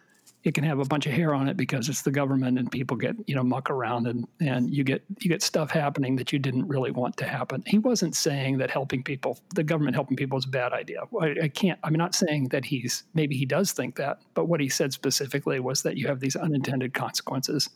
it 0.44 0.54
can 0.54 0.64
have 0.64 0.80
a 0.80 0.84
bunch 0.84 1.06
of 1.06 1.12
hair 1.12 1.34
on 1.34 1.48
it 1.48 1.56
because 1.56 1.88
it's 1.88 2.02
the 2.02 2.10
government 2.10 2.58
and 2.58 2.70
people 2.70 2.96
get 2.96 3.14
you 3.26 3.34
know 3.34 3.42
muck 3.42 3.70
around 3.70 4.06
and 4.06 4.26
and 4.40 4.74
you 4.74 4.82
get 4.82 5.02
you 5.20 5.28
get 5.28 5.42
stuff 5.42 5.70
happening 5.70 6.16
that 6.16 6.32
you 6.32 6.38
didn't 6.38 6.66
really 6.66 6.90
want 6.90 7.16
to 7.18 7.24
happen. 7.24 7.62
He 7.66 7.78
wasn't 7.78 8.16
saying 8.16 8.58
that 8.58 8.70
helping 8.70 9.02
people, 9.02 9.38
the 9.54 9.62
government 9.62 9.94
helping 9.94 10.16
people, 10.16 10.38
is 10.38 10.44
a 10.44 10.48
bad 10.48 10.72
idea. 10.72 11.02
I, 11.20 11.34
I 11.44 11.48
can't. 11.48 11.78
I'm 11.84 11.94
not 11.94 12.14
saying 12.14 12.48
that 12.48 12.64
he's 12.64 13.04
maybe 13.14 13.36
he 13.36 13.46
does 13.46 13.72
think 13.72 13.96
that, 13.96 14.20
but 14.34 14.46
what 14.46 14.60
he 14.60 14.68
said 14.68 14.92
specifically 14.92 15.60
was 15.60 15.82
that 15.82 15.96
you 15.96 16.08
have 16.08 16.20
these 16.20 16.36
unintended 16.36 16.94
consequences 16.94 17.70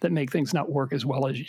that 0.00 0.12
make 0.12 0.30
things 0.30 0.54
not 0.54 0.70
work 0.70 0.92
as 0.92 1.04
well 1.04 1.26
as 1.26 1.40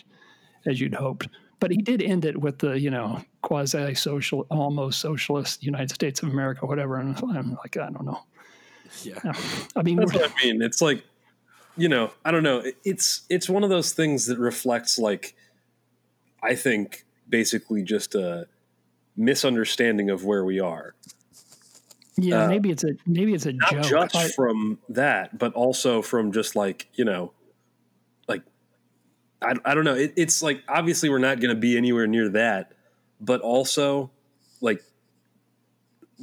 as 0.65 0.81
you'd 0.81 0.95
hoped. 0.95 1.29
But 1.59 1.71
he 1.71 1.77
did 1.77 2.01
end 2.03 2.25
it 2.25 2.39
with 2.39 2.59
the 2.59 2.79
you 2.79 2.91
know 2.91 3.21
quasi 3.41 3.95
social, 3.95 4.45
almost 4.51 4.99
socialist 4.99 5.63
United 5.63 5.91
States 5.91 6.21
of 6.21 6.29
America, 6.29 6.65
whatever. 6.65 6.97
And 6.97 7.17
I'm 7.17 7.55
like, 7.55 7.77
I 7.77 7.89
don't 7.89 8.05
know. 8.05 8.21
Yeah. 9.03 9.19
I 9.75 9.81
mean, 9.83 9.97
That's 9.97 10.13
what 10.13 10.31
I 10.31 10.45
mean. 10.45 10.61
It's 10.61 10.81
like, 10.81 11.03
you 11.75 11.89
know, 11.89 12.11
I 12.25 12.31
don't 12.31 12.43
know. 12.43 12.63
It's 12.83 13.21
it's 13.29 13.49
one 13.49 13.63
of 13.63 13.69
those 13.69 13.93
things 13.93 14.25
that 14.27 14.39
reflects 14.39 14.97
like, 14.97 15.35
I 16.41 16.55
think 16.55 17.05
basically 17.29 17.83
just 17.83 18.15
a 18.15 18.47
misunderstanding 19.15 20.09
of 20.09 20.23
where 20.25 20.43
we 20.45 20.59
are. 20.59 20.95
yeah, 22.17 22.45
uh, 22.45 22.47
maybe 22.47 22.71
it's 22.71 22.83
a 22.83 22.95
maybe 23.05 23.33
it's 23.33 23.45
a 23.45 23.53
Not 23.53 23.71
joke. 23.71 24.11
just 24.11 24.15
I- 24.15 24.29
from 24.29 24.79
that, 24.89 25.37
but 25.37 25.53
also 25.53 26.01
from 26.01 26.31
just 26.31 26.55
like 26.55 26.87
you 26.93 27.05
know, 27.05 27.31
like 28.27 28.41
I 29.41 29.53
I 29.65 29.75
don't 29.75 29.83
know. 29.85 29.95
It, 29.95 30.13
it's 30.15 30.41
like 30.41 30.63
obviously 30.67 31.09
we're 31.09 31.17
not 31.19 31.39
going 31.39 31.53
to 31.53 31.59
be 31.59 31.77
anywhere 31.77 32.07
near 32.07 32.29
that, 32.29 32.71
but 33.21 33.41
also 33.41 34.09
like 34.61 34.83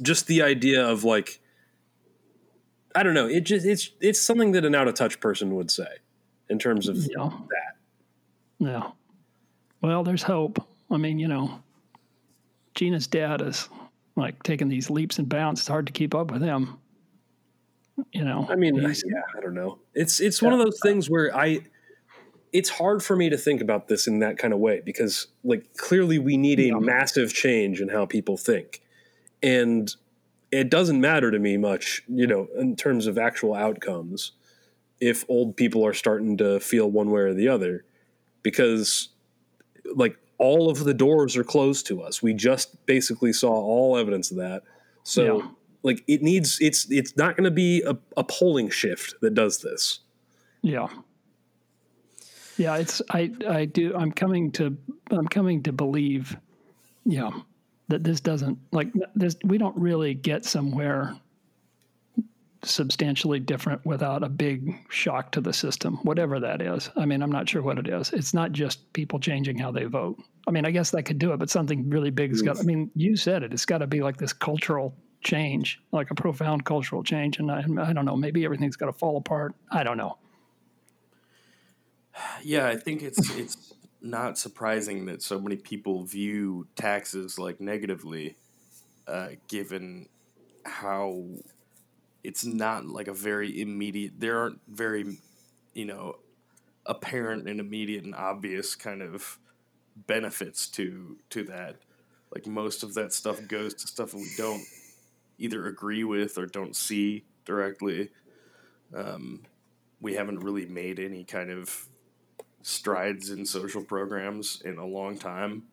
just 0.01 0.27
the 0.27 0.41
idea 0.41 0.85
of 0.85 1.05
like 1.05 1.39
I 2.95 3.03
don't 3.03 3.13
know. 3.13 3.27
It 3.27 3.41
just 3.41 3.65
it's 3.65 3.91
it's 3.99 4.19
something 4.21 4.51
that 4.53 4.65
an 4.65 4.73
out 4.75 4.87
of 4.87 4.93
touch 4.95 5.19
person 5.19 5.55
would 5.55 5.69
say 5.69 5.87
in 6.49 6.57
terms 6.59 6.87
of 6.87 6.95
Yeah. 6.97 7.29
that. 7.29 7.75
Yeah. 8.59 8.91
Well, 9.81 10.03
there's 10.03 10.23
hope. 10.23 10.65
I 10.89 10.97
mean, 10.97 11.19
you 11.19 11.27
know, 11.27 11.61
Gina's 12.73 13.07
dad 13.07 13.41
is 13.41 13.67
like 14.15 14.41
taking 14.43 14.69
these 14.69 14.89
leaps 14.89 15.19
and 15.19 15.27
bounds. 15.27 15.59
It's 15.61 15.67
hard 15.67 15.87
to 15.87 15.93
keep 15.93 16.15
up 16.15 16.31
with 16.31 16.41
him. 16.41 16.77
You 18.11 18.25
know, 18.25 18.45
I 18.49 18.55
mean, 18.55 18.75
he's- 18.75 19.03
yeah, 19.05 19.21
I 19.37 19.41
don't 19.41 19.53
know. 19.53 19.79
It's 19.93 20.19
it's 20.19 20.41
one 20.41 20.53
of 20.53 20.59
those 20.59 20.79
things 20.81 21.09
where 21.09 21.35
I 21.35 21.59
it's 22.51 22.69
hard 22.69 23.03
for 23.03 23.15
me 23.17 23.29
to 23.29 23.37
think 23.37 23.59
about 23.61 23.87
this 23.89 24.07
in 24.07 24.19
that 24.19 24.37
kind 24.37 24.53
of 24.53 24.59
way 24.59 24.81
because 24.85 25.27
like 25.43 25.75
clearly 25.75 26.19
we 26.19 26.37
need 26.37 26.59
a 26.59 26.79
massive 26.79 27.33
change 27.33 27.81
in 27.81 27.89
how 27.89 28.05
people 28.05 28.37
think. 28.37 28.81
And 29.43 29.93
it 30.55 30.69
doesn't 30.69 30.99
matter 31.01 31.31
to 31.31 31.39
me 31.39 31.57
much, 31.57 32.01
you 32.07 32.27
know, 32.27 32.47
in 32.57 32.75
terms 32.75 33.07
of 33.07 33.17
actual 33.17 33.53
outcomes 33.53 34.31
if 35.01 35.25
old 35.29 35.57
people 35.57 35.85
are 35.85 35.93
starting 35.93 36.37
to 36.37 36.59
feel 36.59 36.89
one 36.89 37.11
way 37.11 37.21
or 37.21 37.33
the 37.33 37.47
other 37.49 37.83
because 38.43 39.09
like 39.95 40.17
all 40.37 40.69
of 40.69 40.83
the 40.83 40.93
doors 40.93 41.35
are 41.37 41.43
closed 41.43 41.85
to 41.87 42.01
us. 42.01 42.21
We 42.23 42.33
just 42.33 42.85
basically 42.85 43.33
saw 43.33 43.51
all 43.51 43.97
evidence 43.97 44.31
of 44.31 44.37
that. 44.37 44.63
So 45.03 45.39
Yeah. 45.39 45.47
like 45.83 46.03
it 46.07 46.21
needs 46.21 46.57
it's 46.61 46.89
it's 46.89 47.15
not 47.17 47.35
going 47.35 47.43
to 47.45 47.51
be 47.51 47.81
a, 47.83 47.97
a 48.17 48.23
polling 48.23 48.69
shift 48.69 49.15
that 49.21 49.33
does 49.33 49.59
this. 49.59 49.99
yeah. 50.61 50.87
Yeah, 52.57 52.77
it's 52.77 53.01
I 53.09 53.31
I 53.49 53.65
do 53.65 53.93
I'm 53.95 54.11
coming 54.13 54.49
to 54.53 54.77
I'm 55.11 55.27
coming 55.27 55.61
to 55.63 55.73
believe 55.73 56.37
yeah 57.03 57.31
that 57.87 58.03
this 58.03 58.19
doesn't 58.19 58.57
like 58.71 58.91
this 59.15 59.35
we 59.43 59.57
don't 59.57 59.77
really 59.77 60.13
get 60.13 60.45
somewhere 60.45 61.15
substantially 62.63 63.39
different 63.39 63.85
without 63.85 64.23
a 64.23 64.29
big 64.29 64.75
shock 64.89 65.31
to 65.31 65.39
the 65.39 65.53
system 65.53 65.97
whatever 65.97 66.39
that 66.39 66.61
is. 66.61 66.89
I 66.95 67.05
mean 67.05 67.21
i'm 67.21 67.31
not 67.31 67.47
sure 67.47 67.61
what 67.61 67.77
it 67.77 67.87
is. 67.87 68.11
It's 68.11 68.33
not 68.33 68.51
just 68.51 68.91
people 68.93 69.19
changing 69.19 69.57
how 69.57 69.71
they 69.71 69.85
vote. 69.85 70.17
I 70.47 70.51
mean 70.51 70.65
i 70.65 70.71
guess 70.71 70.91
that 70.91 71.03
could 71.03 71.19
do 71.19 71.33
it 71.33 71.37
but 71.37 71.49
something 71.49 71.89
really 71.89 72.09
big 72.09 72.31
has 72.31 72.41
got 72.41 72.59
i 72.59 72.63
mean 72.63 72.89
you 72.95 73.15
said 73.15 73.43
it. 73.43 73.53
It's 73.53 73.65
got 73.65 73.79
to 73.79 73.87
be 73.87 74.01
like 74.01 74.17
this 74.17 74.33
cultural 74.33 74.95
change 75.23 75.81
like 75.91 76.11
a 76.11 76.15
profound 76.15 76.65
cultural 76.65 77.03
change 77.03 77.39
and 77.39 77.51
I, 77.51 77.65
I 77.79 77.93
don't 77.93 78.05
know 78.05 78.15
maybe 78.15 78.45
everything's 78.45 78.75
got 78.75 78.87
to 78.87 78.93
fall 78.93 79.17
apart. 79.17 79.55
I 79.71 79.83
don't 79.83 79.97
know. 79.97 80.17
Yeah, 82.43 82.67
I 82.67 82.75
think 82.75 83.03
it's 83.03 83.29
it's 83.35 83.73
not 84.05 84.37
surprising 84.37 85.05
that 85.07 85.21
so 85.21 85.39
many 85.39 85.55
people 85.55 86.03
view 86.03 86.67
taxes 86.75 87.39
like 87.39 87.59
negatively, 87.59 88.35
uh, 89.07 89.29
given 89.47 90.07
how 90.65 91.23
it's 92.23 92.45
not 92.45 92.85
like 92.85 93.07
a 93.07 93.13
very 93.13 93.61
immediate. 93.61 94.13
There 94.19 94.39
aren't 94.39 94.61
very, 94.67 95.17
you 95.73 95.85
know, 95.85 96.17
apparent 96.85 97.47
and 97.47 97.59
immediate 97.59 98.03
and 98.03 98.15
obvious 98.15 98.75
kind 98.75 99.01
of 99.01 99.39
benefits 99.95 100.67
to 100.69 101.17
to 101.31 101.43
that. 101.43 101.77
Like 102.33 102.47
most 102.47 102.83
of 102.83 102.93
that 102.95 103.13
stuff 103.13 103.47
goes 103.47 103.73
to 103.75 103.87
stuff 103.87 104.13
we 104.13 104.27
don't 104.37 104.63
either 105.37 105.67
agree 105.67 106.03
with 106.03 106.37
or 106.37 106.45
don't 106.45 106.75
see 106.75 107.23
directly. 107.45 108.09
Um, 108.93 109.43
we 110.01 110.13
haven't 110.13 110.39
really 110.39 110.65
made 110.65 110.99
any 110.99 111.23
kind 111.23 111.49
of 111.49 111.87
strides 112.65 113.29
in 113.29 113.45
social 113.45 113.83
programs 113.83 114.61
in 114.65 114.77
a 114.77 114.85
long 114.85 115.17
time. 115.17 115.63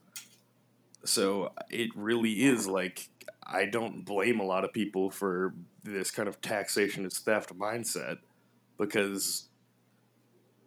So 1.05 1.52
it 1.70 1.90
really 1.96 2.44
is 2.44 2.66
like 2.66 3.09
I 3.44 3.64
don't 3.64 4.05
blame 4.05 4.40
a 4.40 4.44
lot 4.44 4.64
of 4.64 4.72
people 4.72 5.11
for 5.11 5.55
this 5.83 6.11
kind 6.11 6.28
of 6.28 6.40
taxation 6.40 7.05
is 7.05 7.18
theft 7.18 7.57
mindset 7.59 8.18
because 8.78 9.48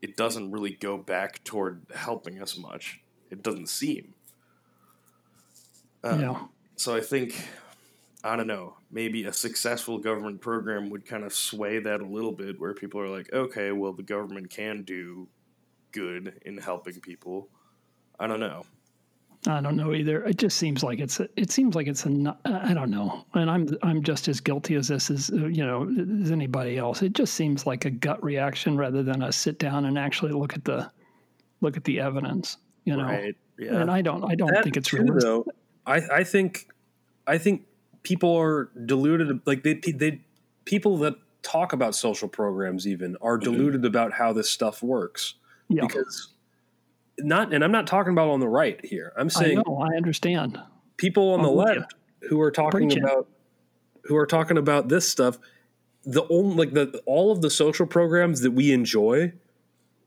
it 0.01 0.17
doesn't 0.17 0.51
really 0.51 0.71
go 0.71 0.97
back 0.97 1.43
toward 1.43 1.81
helping 1.93 2.41
us 2.41 2.57
much. 2.57 3.01
It 3.29 3.41
doesn't 3.41 3.69
seem. 3.69 4.13
Um, 6.03 6.19
yeah 6.19 6.39
so 6.75 6.95
I 6.95 7.01
think 7.01 7.47
I 8.23 8.35
don't 8.35 8.47
know, 8.47 8.75
maybe 8.89 9.25
a 9.25 9.33
successful 9.33 9.99
government 9.99 10.41
program 10.41 10.89
would 10.89 11.05
kind 11.05 11.23
of 11.23 11.33
sway 11.33 11.79
that 11.79 12.01
a 12.01 12.05
little 12.05 12.31
bit 12.31 12.59
where 12.59 12.73
people 12.73 12.99
are 12.99 13.07
like, 13.07 13.31
okay, 13.31 13.71
well 13.71 13.93
the 13.93 14.03
government 14.03 14.49
can 14.49 14.83
do 14.83 15.27
good 15.95 16.39
in 16.45 16.57
helping 16.57 16.99
people. 16.99 17.49
I 18.19 18.27
don't 18.27 18.39
know. 18.39 18.65
I 19.47 19.61
don't 19.61 19.75
know 19.75 19.93
either. 19.93 20.23
It 20.23 20.37
just 20.37 20.57
seems 20.57 20.83
like 20.83 20.99
it's 20.99 21.19
a, 21.19 21.29
it 21.35 21.51
seems 21.51 21.75
like 21.75 21.87
it's 21.87 22.05
a 22.05 22.09
no- 22.09 22.37
I 22.45 22.73
don't 22.73 22.89
know, 22.89 23.25
and 23.35 23.49
I'm 23.49 23.67
I'm 23.83 24.01
just 24.01 24.27
as 24.27 24.39
guilty 24.39 24.75
as 24.75 24.87
this 24.87 25.09
as 25.09 25.29
you 25.29 25.65
know 25.65 25.87
as 26.23 26.31
anybody 26.31 26.77
else. 26.77 27.01
It 27.01 27.13
just 27.13 27.35
seems 27.35 27.65
like 27.65 27.85
a 27.85 27.91
gut 27.91 28.23
reaction 28.23 28.75
rather 28.77 29.03
than 29.03 29.21
a 29.21 29.31
sit 29.31 29.59
down 29.59 29.85
and 29.85 29.99
actually 29.99 30.31
look 30.31 30.53
at 30.53 30.65
the 30.65 30.89
look 31.61 31.77
at 31.77 31.83
the 31.83 31.99
evidence. 31.99 32.57
You 32.85 32.97
know, 32.97 33.05
Right. 33.05 33.35
Yeah. 33.59 33.81
and 33.81 33.91
I 33.91 34.01
don't 34.01 34.23
I 34.23 34.35
don't 34.35 34.51
That 34.51 34.63
think 34.63 34.77
it's 34.77 34.89
too, 34.89 34.97
realistic. 34.97 35.21
though. 35.23 35.45
I 35.85 36.01
I 36.11 36.23
think 36.23 36.67
I 37.27 37.37
think 37.37 37.67
people 38.03 38.35
are 38.35 38.71
deluded. 38.85 39.41
Like 39.45 39.63
they 39.63 39.75
they 39.75 40.21
people 40.65 40.97
that 40.97 41.15
talk 41.43 41.71
about 41.71 41.93
social 41.93 42.27
programs 42.27 42.87
even 42.87 43.15
are 43.21 43.37
mm-hmm. 43.37 43.51
deluded 43.51 43.85
about 43.85 44.13
how 44.13 44.33
this 44.33 44.49
stuff 44.49 44.81
works 44.81 45.35
Yeah, 45.69 45.85
because 45.87 46.33
not 47.19 47.53
and 47.53 47.63
I'm 47.63 47.71
not 47.71 47.87
talking 47.87 48.11
about 48.13 48.29
on 48.29 48.39
the 48.39 48.47
right 48.47 48.83
here. 48.85 49.13
I'm 49.17 49.27
I 49.27 49.29
saying 49.29 49.63
know. 49.65 49.77
I 49.79 49.95
understand. 49.95 50.59
people 50.97 51.33
on 51.33 51.41
the 51.41 51.49
I'm 51.49 51.53
you. 51.55 51.59
left 51.79 51.95
who 52.29 52.41
are 52.41 52.51
talking 52.51 52.89
Preach 52.89 52.97
it. 52.97 53.03
about 53.03 53.27
who 54.03 54.15
are 54.15 54.25
talking 54.27 54.57
about 54.57 54.89
this 54.89 55.07
stuff 55.07 55.37
the 56.03 56.23
only 56.29 56.55
like 56.55 56.73
the 56.73 57.01
all 57.07 57.31
of 57.31 57.41
the 57.41 57.49
social 57.49 57.85
programs 57.87 58.41
that 58.41 58.51
we 58.51 58.71
enjoy 58.71 59.33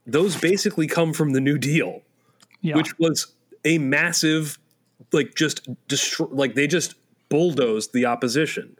those 0.06 0.40
basically 0.40 0.86
come 0.86 1.12
from 1.12 1.32
the 1.32 1.40
new 1.40 1.58
deal 1.58 2.02
Yeah, 2.60 2.76
which 2.76 2.96
was 2.98 3.34
a 3.64 3.78
massive 3.78 4.58
like 5.12 5.34
just 5.34 5.68
destroy 5.88 6.26
like 6.30 6.54
they 6.54 6.66
just 6.68 6.94
bulldozed 7.28 7.92
the 7.92 8.06
opposition 8.06 8.76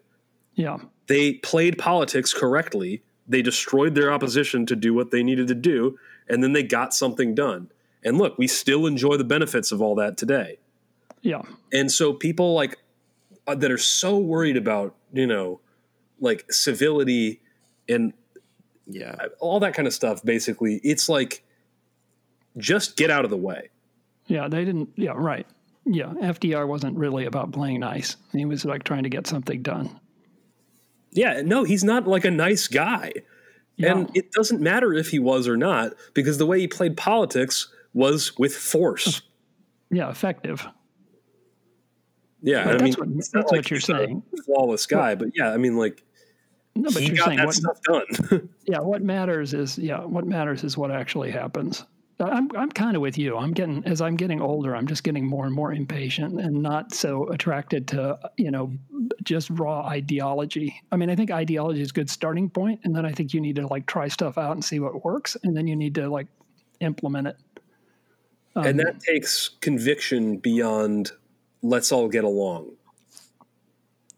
yeah, 0.54 0.78
they 1.06 1.34
played 1.34 1.78
politics 1.78 2.32
correctly 2.34 3.02
they 3.28 3.42
destroyed 3.42 3.94
their 3.94 4.12
opposition 4.12 4.66
to 4.66 4.76
do 4.76 4.94
what 4.94 5.10
they 5.10 5.22
needed 5.22 5.48
to 5.48 5.54
do 5.54 5.98
and 6.28 6.42
then 6.42 6.52
they 6.52 6.62
got 6.62 6.94
something 6.94 7.34
done 7.34 7.70
and 8.04 8.18
look 8.18 8.38
we 8.38 8.46
still 8.46 8.86
enjoy 8.86 9.16
the 9.16 9.24
benefits 9.24 9.72
of 9.72 9.80
all 9.82 9.94
that 9.94 10.16
today 10.16 10.58
yeah, 11.20 11.42
and 11.72 11.90
so 11.90 12.12
people 12.12 12.54
like 12.54 12.78
uh, 13.48 13.54
that 13.56 13.72
are 13.72 13.78
so 13.78 14.18
worried 14.18 14.56
about 14.56 14.94
you 15.12 15.26
know 15.26 15.60
like 16.20 16.44
civility 16.50 17.40
and 17.88 18.12
yeah. 18.86 19.16
all 19.40 19.58
that 19.60 19.74
kind 19.74 19.88
of 19.88 19.92
stuff 19.92 20.22
basically 20.24 20.76
it's 20.84 21.08
like 21.08 21.44
just 22.56 22.96
get 22.96 23.10
out 23.10 23.24
of 23.24 23.30
the 23.30 23.36
way 23.36 23.70
yeah. 24.28 24.46
They 24.46 24.64
didn't. 24.64 24.90
Yeah, 24.94 25.14
right. 25.16 25.46
Yeah, 25.84 26.12
FDR 26.20 26.68
wasn't 26.68 26.96
really 26.96 27.24
about 27.24 27.50
playing 27.50 27.80
nice. 27.80 28.16
He 28.32 28.44
was 28.44 28.64
like 28.64 28.84
trying 28.84 29.02
to 29.02 29.08
get 29.08 29.26
something 29.26 29.62
done. 29.62 29.98
Yeah 31.12 31.42
no 31.42 31.64
he's 31.64 31.84
not 31.84 32.06
like 32.06 32.24
a 32.24 32.30
nice 32.30 32.66
guy 32.68 33.12
Yeah. 33.76 33.92
And 33.96 34.10
it 34.16 34.32
doesn't 34.32 34.60
matter 34.60 34.92
if 34.92 35.08
he 35.10 35.20
was 35.20 35.46
or 35.46 35.56
not, 35.56 35.92
because 36.12 36.36
the 36.38 36.46
way 36.46 36.58
he 36.58 36.66
played 36.66 36.96
politics 36.96 37.68
was 37.94 38.36
with 38.36 38.52
force. 38.52 39.22
yeah, 39.90 40.10
effective. 40.10 40.66
Yeah, 42.42 42.64
But 42.64 42.80
I 42.80 42.84
mean, 42.84 42.94
what- 42.94 43.08
it's 43.16 43.32
not 43.32 43.42
that's 43.42 43.52
like 43.52 43.58
what 43.58 43.70
you're 43.70 43.80
saying. 43.80 44.22
flawless 44.46 44.84
guy, 44.86 45.14
but 45.14 45.28
yeah, 45.34 45.52
I 45.52 45.56
mean, 45.58 45.76
like 45.76 46.02
No, 46.74 46.90
but 46.90 47.02
he 47.02 47.08
you're 47.08 47.16
got 47.18 47.26
saying 47.26 47.38
that 47.38 47.46
what, 47.46 47.54
stuff 47.54 47.80
done. 47.82 48.48
yeah, 48.66 48.80
what 48.80 49.02
matters 49.02 49.54
is 49.54 49.78
yeah, 49.78 50.00
what 50.04 50.26
matters 50.26 50.64
is 50.64 50.76
what 50.76 50.90
actually 50.90 51.30
happens. 51.30 51.84
I'm 52.20 52.50
I'm 52.56 52.70
kind 52.70 52.96
of 52.96 53.02
with 53.02 53.16
you. 53.16 53.36
I'm 53.36 53.52
getting 53.52 53.84
as 53.86 54.00
I'm 54.00 54.16
getting 54.16 54.40
older, 54.40 54.74
I'm 54.74 54.86
just 54.86 55.04
getting 55.04 55.24
more 55.24 55.46
and 55.46 55.54
more 55.54 55.72
impatient 55.72 56.40
and 56.40 56.62
not 56.62 56.92
so 56.92 57.28
attracted 57.28 57.86
to 57.88 58.18
you 58.36 58.50
know 58.50 58.72
just 59.22 59.50
raw 59.50 59.86
ideology. 59.86 60.82
I 60.90 60.96
mean, 60.96 61.10
I 61.10 61.14
think 61.14 61.30
ideology 61.30 61.80
is 61.80 61.90
a 61.90 61.92
good 61.92 62.10
starting 62.10 62.50
point, 62.50 62.80
and 62.82 62.94
then 62.94 63.06
I 63.06 63.12
think 63.12 63.32
you 63.32 63.40
need 63.40 63.56
to 63.56 63.66
like 63.68 63.86
try 63.86 64.08
stuff 64.08 64.36
out 64.36 64.52
and 64.52 64.64
see 64.64 64.80
what 64.80 65.04
works, 65.04 65.36
and 65.44 65.56
then 65.56 65.66
you 65.68 65.76
need 65.76 65.94
to 65.96 66.08
like 66.08 66.26
implement 66.80 67.28
it. 67.28 67.36
Um, 68.56 68.66
and 68.66 68.80
that 68.80 69.00
takes 69.00 69.50
conviction 69.60 70.38
beyond 70.38 71.12
let's 71.62 71.92
all 71.92 72.08
get 72.08 72.24
along. 72.24 72.72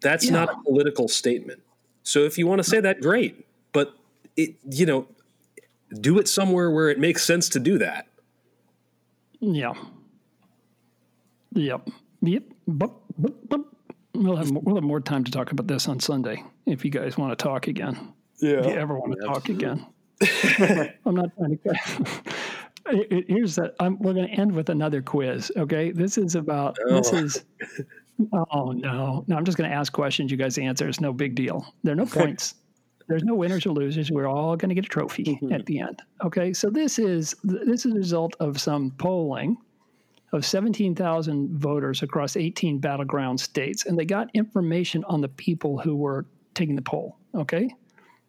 That's 0.01 0.25
Yeah. 0.25 0.33
not 0.33 0.49
a 0.51 0.63
political 0.65 1.09
statement. 1.09 1.61
So 2.03 2.21
if 2.21 2.39
you 2.39 2.47
want 2.47 2.61
to 2.61 2.69
say 2.69 2.81
that, 2.81 3.01
great. 3.03 3.47
But 3.73 3.95
it, 4.37 4.55
you 4.71 4.87
know, 4.87 5.07
do 6.01 6.19
it 6.19 6.29
somewhere 6.29 6.71
where 6.71 6.89
it 6.89 6.99
makes 6.99 7.25
sense 7.25 7.49
to 7.51 7.61
do 7.61 7.79
that. 7.79 8.07
Yeah. 9.41 9.73
Yep. 11.55 11.89
Yep. 12.23 12.43
Bup, 12.69 13.03
bup, 13.19 13.49
bup. 13.49 13.61
We'll 14.15 14.37
have 14.37 14.51
more, 14.53 14.63
we'll 14.63 14.75
have 14.77 14.85
more 14.85 15.01
time 15.01 15.25
to 15.25 15.31
talk 15.31 15.53
about 15.53 15.67
this 15.67 15.89
on 15.89 15.99
Sunday 16.01 16.43
if 16.67 16.85
you 16.85 16.91
guys 16.91 17.17
want 17.17 17.37
to 17.37 17.43
talk 17.43 17.69
again. 17.69 18.13
Yeah. 18.41 18.59
If 18.59 18.67
you 18.67 18.73
ever 18.73 18.99
want 18.99 19.13
to 19.19 19.27
talk 19.27 19.49
again. 19.49 19.87
I'm 21.07 21.15
not 21.15 21.31
trying 21.37 21.59
to. 21.59 21.71
It- 22.91 23.13
it- 23.13 23.25
Here's 23.29 23.55
that. 23.57 23.75
I'm, 23.81 23.99
we're 23.99 24.13
going 24.15 24.27
to 24.29 24.33
end 24.35 24.53
with 24.53 24.69
another 24.69 25.01
quiz. 25.01 25.51
Okay. 25.57 25.91
This 25.93 26.19
is 26.19 26.35
about. 26.35 26.77
Oh. 26.89 26.97
This 26.97 27.13
Oh. 27.13 27.17
is. 27.17 27.45
Oh 28.53 28.73
no! 28.73 29.25
No, 29.29 29.37
I'm 29.39 29.47
just 29.47 29.57
going 29.57 29.71
to 29.71 29.75
ask 29.75 29.95
questions. 29.95 30.31
You 30.31 30.37
guys 30.37 30.59
answer. 30.59 30.87
It's 30.87 31.01
no 31.01 31.11
big 31.11 31.35
deal. 31.35 31.65
There 31.85 31.95
are 31.95 31.97
no 31.97 32.05
points. 32.05 32.55
There's 33.11 33.25
no 33.25 33.35
winners 33.35 33.67
or 33.67 33.71
losers. 33.71 34.11
We're 34.11 34.29
all 34.29 34.57
going 34.57 34.71
to 34.71 34.75
get 34.75 34.87
a 34.87 34.89
trophy 34.89 35.25
mm-hmm. 35.25 35.53
at 35.53 35.67
the 35.67 35.81
end. 35.81 36.01
Okay. 36.25 36.53
So 36.55 36.71
this 36.71 36.99
is 36.99 37.35
this 37.45 37.85
is 37.85 37.93
a 37.93 37.97
result 37.97 38.37
of 38.41 38.61
some 38.61 38.93
polling 38.93 39.59
of 40.33 40.45
17,000 40.45 41.59
voters 41.59 42.03
across 42.03 42.37
18 42.37 42.79
battleground 42.79 43.41
states, 43.41 43.87
and 43.87 43.99
they 43.99 44.05
got 44.05 44.29
information 44.35 45.05
on 45.05 45.21
the 45.21 45.29
people 45.29 45.79
who 45.79 45.97
were 45.97 46.25
taking 46.55 46.77
the 46.77 46.83
poll. 46.83 47.17
Okay, 47.35 47.75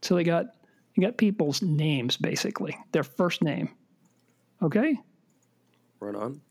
so 0.01 0.15
they 0.15 0.23
got 0.23 0.47
they 0.95 1.03
got 1.03 1.17
people's 1.17 1.61
names 1.61 2.17
basically, 2.17 2.77
their 2.91 3.03
first 3.03 3.41
name. 3.41 3.69
Okay, 4.61 4.97
Right 5.99 6.15
on. 6.15 6.41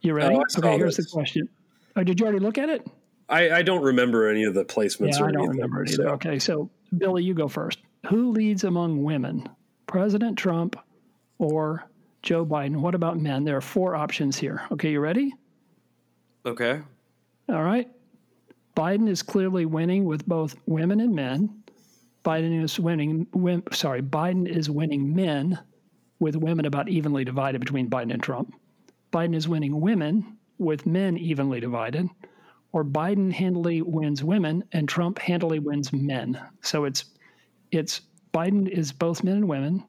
you 0.00 0.12
ready? 0.14 0.34
Oh, 0.34 0.42
okay, 0.58 0.76
here's 0.76 0.96
this. 0.96 1.06
the 1.06 1.12
question. 1.12 1.48
Oh, 1.96 2.04
did 2.04 2.20
you 2.20 2.26
already 2.26 2.40
look 2.40 2.58
at 2.58 2.68
it? 2.68 2.86
I, 3.28 3.50
I 3.50 3.62
don't 3.62 3.82
remember 3.82 4.28
any 4.28 4.44
of 4.44 4.54
the 4.54 4.64
placements 4.64 5.12
Yeah, 5.12 5.24
or 5.24 5.28
I 5.28 5.32
don't 5.32 5.42
anything. 5.44 5.50
remember 5.50 5.82
it 5.84 5.90
so- 5.90 6.02
either. 6.02 6.10
Okay, 6.14 6.38
so 6.38 6.70
Billy, 6.96 7.22
you 7.22 7.34
go 7.34 7.48
first. 7.48 7.78
Who 8.08 8.30
leads 8.30 8.64
among 8.64 9.02
women? 9.02 9.48
President 9.86 10.38
Trump 10.38 10.76
or 11.38 11.84
Joe 12.22 12.44
Biden? 12.44 12.76
What 12.76 12.94
about 12.94 13.18
men? 13.18 13.44
There 13.44 13.56
are 13.56 13.62
four 13.62 13.94
options 13.94 14.36
here. 14.36 14.62
Okay, 14.72 14.92
you 14.92 15.00
ready? 15.00 15.34
Okay. 16.46 16.80
All 17.48 17.62
right. 17.62 17.88
Biden 18.76 19.08
is 19.08 19.22
clearly 19.22 19.66
winning 19.66 20.04
with 20.04 20.26
both 20.26 20.56
women 20.66 21.00
and 21.00 21.14
men. 21.14 21.62
Biden 22.24 22.62
is 22.62 22.78
winning. 22.78 23.26
Win, 23.32 23.62
sorry, 23.72 24.02
Biden 24.02 24.48
is 24.48 24.70
winning 24.70 25.14
men 25.14 25.58
with 26.18 26.36
women 26.36 26.66
about 26.66 26.88
evenly 26.88 27.24
divided 27.24 27.60
between 27.60 27.90
Biden 27.90 28.12
and 28.12 28.22
Trump. 28.22 28.54
Biden 29.12 29.34
is 29.34 29.48
winning 29.48 29.80
women 29.80 30.36
with 30.58 30.86
men 30.86 31.16
evenly 31.16 31.60
divided, 31.60 32.08
or 32.72 32.84
Biden 32.84 33.32
handily 33.32 33.82
wins 33.82 34.22
women 34.22 34.64
and 34.72 34.88
Trump 34.88 35.18
handily 35.18 35.58
wins 35.58 35.92
men. 35.92 36.40
So 36.62 36.84
it's 36.84 37.04
it's 37.70 38.00
Biden 38.32 38.68
is 38.68 38.92
both 38.92 39.24
men 39.24 39.36
and 39.36 39.48
women. 39.48 39.84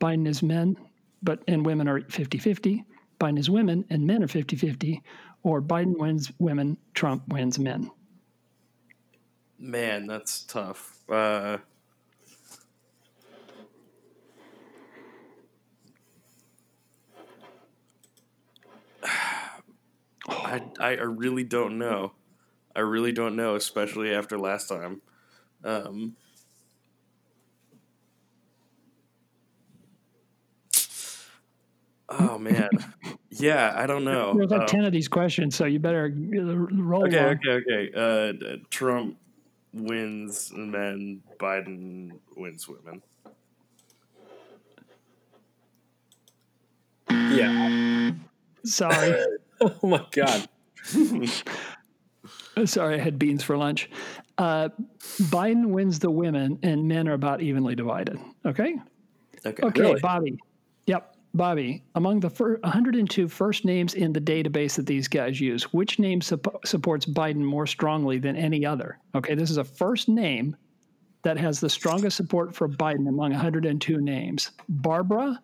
Biden 0.00 0.26
is 0.26 0.42
men, 0.42 0.76
but 1.22 1.42
and 1.48 1.64
women 1.64 1.88
are 1.88 2.00
50-50. 2.00 2.84
Biden 3.20 3.38
is 3.38 3.50
women 3.50 3.84
and 3.90 4.06
men 4.06 4.22
are 4.22 4.28
50-50, 4.28 5.00
or 5.42 5.60
Biden 5.60 5.98
wins 5.98 6.30
women, 6.38 6.76
Trump 6.94 7.26
wins 7.28 7.58
men. 7.58 7.90
Man, 9.58 10.06
that's 10.06 10.44
tough. 10.44 10.98
Uh, 11.08 11.58
I, 20.28 20.62
I 20.78 20.88
I 20.90 21.02
really 21.02 21.44
don't 21.44 21.78
know. 21.78 22.12
I 22.74 22.80
really 22.80 23.12
don't 23.12 23.36
know, 23.36 23.54
especially 23.56 24.14
after 24.14 24.38
last 24.38 24.68
time. 24.68 25.02
Um, 25.64 26.16
oh 32.08 32.38
man, 32.38 32.68
yeah, 33.30 33.72
I 33.76 33.86
don't 33.86 34.04
know. 34.04 34.38
There's 34.38 34.50
like 34.50 34.60
Um, 34.62 34.66
10 34.66 34.84
of 34.84 34.92
these 34.92 35.08
questions, 35.08 35.56
so 35.56 35.64
you 35.66 35.78
better 35.78 36.12
roll 36.14 37.04
Okay, 37.06 37.18
along. 37.18 37.38
okay, 37.40 37.50
okay. 37.50 37.90
Uh, 37.94 38.56
Trump 38.70 39.18
wins 39.72 40.52
men, 40.52 41.22
Biden 41.38 42.18
wins 42.36 42.68
women. 42.68 43.02
Yeah. 47.10 48.12
Sorry. 48.64 49.14
Oh 49.82 49.88
my 49.88 50.04
God. 50.12 50.48
Sorry, 52.64 52.94
I 52.94 52.98
had 52.98 53.18
beans 53.18 53.42
for 53.42 53.56
lunch. 53.56 53.90
Uh, 54.36 54.68
Biden 55.22 55.66
wins 55.66 55.98
the 55.98 56.10
women, 56.10 56.58
and 56.62 56.86
men 56.86 57.08
are 57.08 57.14
about 57.14 57.40
evenly 57.40 57.74
divided. 57.74 58.18
Okay? 58.46 58.76
Okay. 59.46 59.62
Okay, 59.62 59.80
Really? 59.80 60.00
Bobby. 60.00 60.38
Yep, 60.86 61.16
Bobby. 61.34 61.82
Among 61.94 62.20
the 62.20 62.30
fir- 62.30 62.58
102 62.62 63.28
first 63.28 63.64
names 63.64 63.94
in 63.94 64.12
the 64.12 64.20
database 64.20 64.76
that 64.76 64.86
these 64.86 65.08
guys 65.08 65.40
use, 65.40 65.72
which 65.72 65.98
name 65.98 66.20
sup- 66.20 66.64
supports 66.64 67.04
Biden 67.06 67.42
more 67.42 67.66
strongly 67.66 68.18
than 68.18 68.36
any 68.36 68.64
other? 68.64 68.98
Okay, 69.14 69.34
this 69.34 69.50
is 69.50 69.56
a 69.56 69.64
first 69.64 70.08
name 70.08 70.56
that 71.22 71.36
has 71.36 71.60
the 71.60 71.68
strongest 71.68 72.16
support 72.16 72.54
for 72.54 72.68
Biden 72.68 73.08
among 73.08 73.32
102 73.32 74.00
names 74.00 74.52
Barbara, 74.68 75.40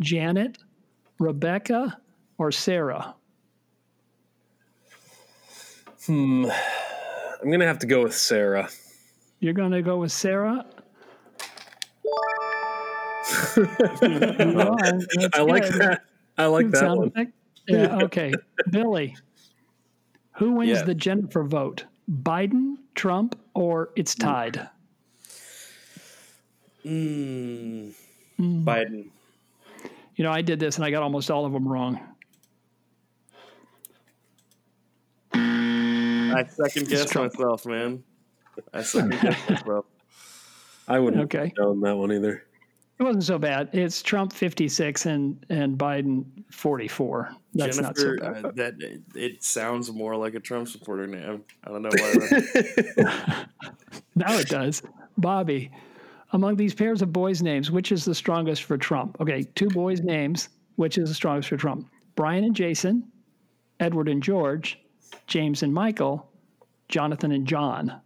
Janet, 0.00 0.58
Rebecca, 1.18 1.98
or 2.38 2.52
Sarah? 2.52 3.14
Hmm. 6.08 6.46
I'm 7.42 7.50
gonna 7.50 7.66
have 7.66 7.78
to 7.80 7.86
go 7.86 8.02
with 8.02 8.14
Sarah. 8.14 8.68
You're 9.40 9.52
going 9.52 9.70
to 9.70 9.82
go 9.82 9.98
with 9.98 10.10
Sarah? 10.10 10.64
You 13.56 15.28
I 15.34 15.40
like 15.42 15.62
good. 15.64 15.80
that. 15.80 16.00
I 16.38 16.46
like 16.46 16.70
that 16.70 16.96
one. 16.96 17.08
effect? 17.08 17.32
Yeah, 17.68 17.98
okay. 18.04 18.32
Billy, 18.70 19.16
who 20.32 20.52
wins 20.52 20.70
Yeah. 20.70 20.82
the 20.84 20.94
Jennifer 20.94 21.44
vote? 21.44 21.84
Biden, 22.10 22.76
Trump, 22.94 23.38
or 23.54 23.90
it's 23.96 24.14
tied? 24.14 24.68
Mm, 26.86 27.92
Biden. 28.40 29.10
You 30.16 30.24
know, 30.24 30.32
I 30.32 30.40
did 30.42 30.58
this 30.58 30.76
and 30.76 30.84
I 30.84 30.90
got 30.90 31.02
almost 31.02 31.30
all 31.30 31.44
of 31.44 31.52
them 31.52 31.68
wrong. 31.68 32.00
I 36.34 36.44
second 36.46 36.88
guess 36.88 37.14
myself, 37.14 37.66
man. 37.66 38.02
I 38.72 38.82
second 38.82 39.10
guess 39.20 39.48
myself. 39.50 39.84
I 40.86 40.98
wouldn't 40.98 41.24
Okay. 41.24 41.48
have 41.48 41.52
known 41.58 41.80
that 41.82 41.96
one 41.96 42.12
either. 42.12 42.44
It 42.98 43.02
wasn't 43.04 43.24
so 43.24 43.38
bad. 43.38 43.68
It's 43.72 44.02
Trump 44.02 44.32
56 44.32 45.06
and, 45.06 45.46
and 45.50 45.78
Biden 45.78 46.24
44. 46.50 47.30
That's 47.54 47.78
not 47.78 47.96
so 47.96 48.16
bad. 48.16 48.44
uh, 48.44 48.50
that 48.56 48.74
it, 48.80 49.02
it 49.14 49.44
sounds 49.44 49.92
more 49.92 50.16
like 50.16 50.34
a 50.34 50.40
Trump 50.40 50.66
supporter 50.66 51.06
name. 51.06 51.44
I 51.62 51.70
don't 51.70 51.82
know 51.82 51.90
why. 51.92 53.44
Now 54.16 54.36
it 54.36 54.48
does. 54.48 54.82
Bobby, 55.16 55.70
among 56.32 56.56
these 56.56 56.74
pairs 56.74 57.02
of 57.02 57.12
boys' 57.12 57.40
names, 57.40 57.70
which 57.70 57.92
is 57.92 58.04
the 58.04 58.14
strongest 58.16 58.64
for 58.64 58.76
Trump? 58.76 59.16
Okay, 59.20 59.44
two 59.54 59.68
boys' 59.68 60.00
names. 60.00 60.48
Which 60.74 60.98
is 60.98 61.08
the 61.08 61.14
strongest 61.14 61.48
for 61.48 61.56
Trump? 61.56 61.88
Brian 62.16 62.42
and 62.44 62.54
Jason, 62.54 63.04
Edward 63.80 64.08
and 64.08 64.20
George, 64.22 64.80
James 65.26 65.62
and 65.62 65.72
Michael, 65.72 66.30
Jonathan 66.88 67.32
and 67.32 67.46
John. 67.46 68.00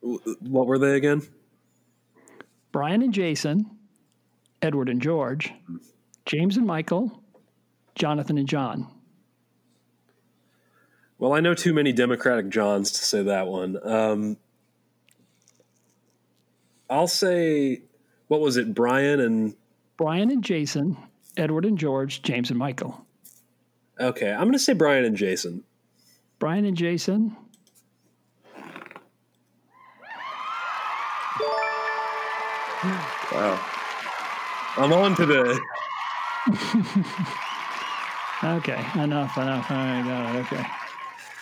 what 0.00 0.66
were 0.66 0.78
they 0.78 0.96
again? 0.96 1.22
Brian 2.70 3.02
and 3.02 3.12
Jason, 3.12 3.70
Edward 4.62 4.88
and 4.88 5.02
George, 5.02 5.52
James 6.24 6.56
and 6.56 6.66
Michael, 6.66 7.22
Jonathan 7.94 8.38
and 8.38 8.48
John. 8.48 8.88
Well, 11.18 11.34
I 11.34 11.40
know 11.40 11.54
too 11.54 11.72
many 11.72 11.92
Democratic 11.92 12.48
Johns 12.48 12.90
to 12.92 13.04
say 13.04 13.22
that 13.22 13.46
one. 13.46 13.78
Um, 13.84 14.36
I'll 16.90 17.06
say, 17.06 17.82
what 18.28 18.40
was 18.40 18.56
it, 18.56 18.74
Brian 18.74 19.20
and 19.20 19.54
Brian 19.96 20.30
and 20.30 20.42
Jason, 20.42 20.96
Edward 21.36 21.64
and 21.64 21.78
George, 21.78 22.22
James 22.22 22.50
and 22.50 22.58
Michael. 22.58 23.06
Okay, 24.02 24.32
I'm 24.32 24.44
gonna 24.44 24.58
say 24.58 24.72
Brian 24.72 25.04
and 25.04 25.16
Jason. 25.16 25.64
Brian 26.38 26.64
and 26.64 26.76
Jason. 26.76 27.36
Wow. 33.32 33.60
I'm 34.76 34.92
on 34.92 35.14
today. 35.14 35.58
Okay, 38.44 38.84
enough, 38.96 39.38
enough. 39.38 39.70
All 39.70 39.76
right, 39.76 40.02
got 40.04 40.34
it. 40.34 40.38
Okay. 40.40 40.66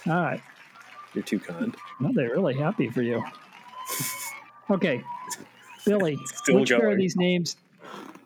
All 0.06 0.22
right. 0.22 0.42
You're 1.14 1.24
too 1.24 1.38
kind. 1.38 1.74
Well, 1.98 2.12
they're 2.12 2.28
really 2.28 2.54
happy 2.54 2.90
for 2.90 3.00
you. 3.00 3.24
Okay, 4.70 5.02
Billy, 5.86 6.18
Still 6.26 6.60
which 6.60 6.68
pair 6.68 6.90
of 6.90 6.98
these 6.98 7.16
names? 7.16 7.56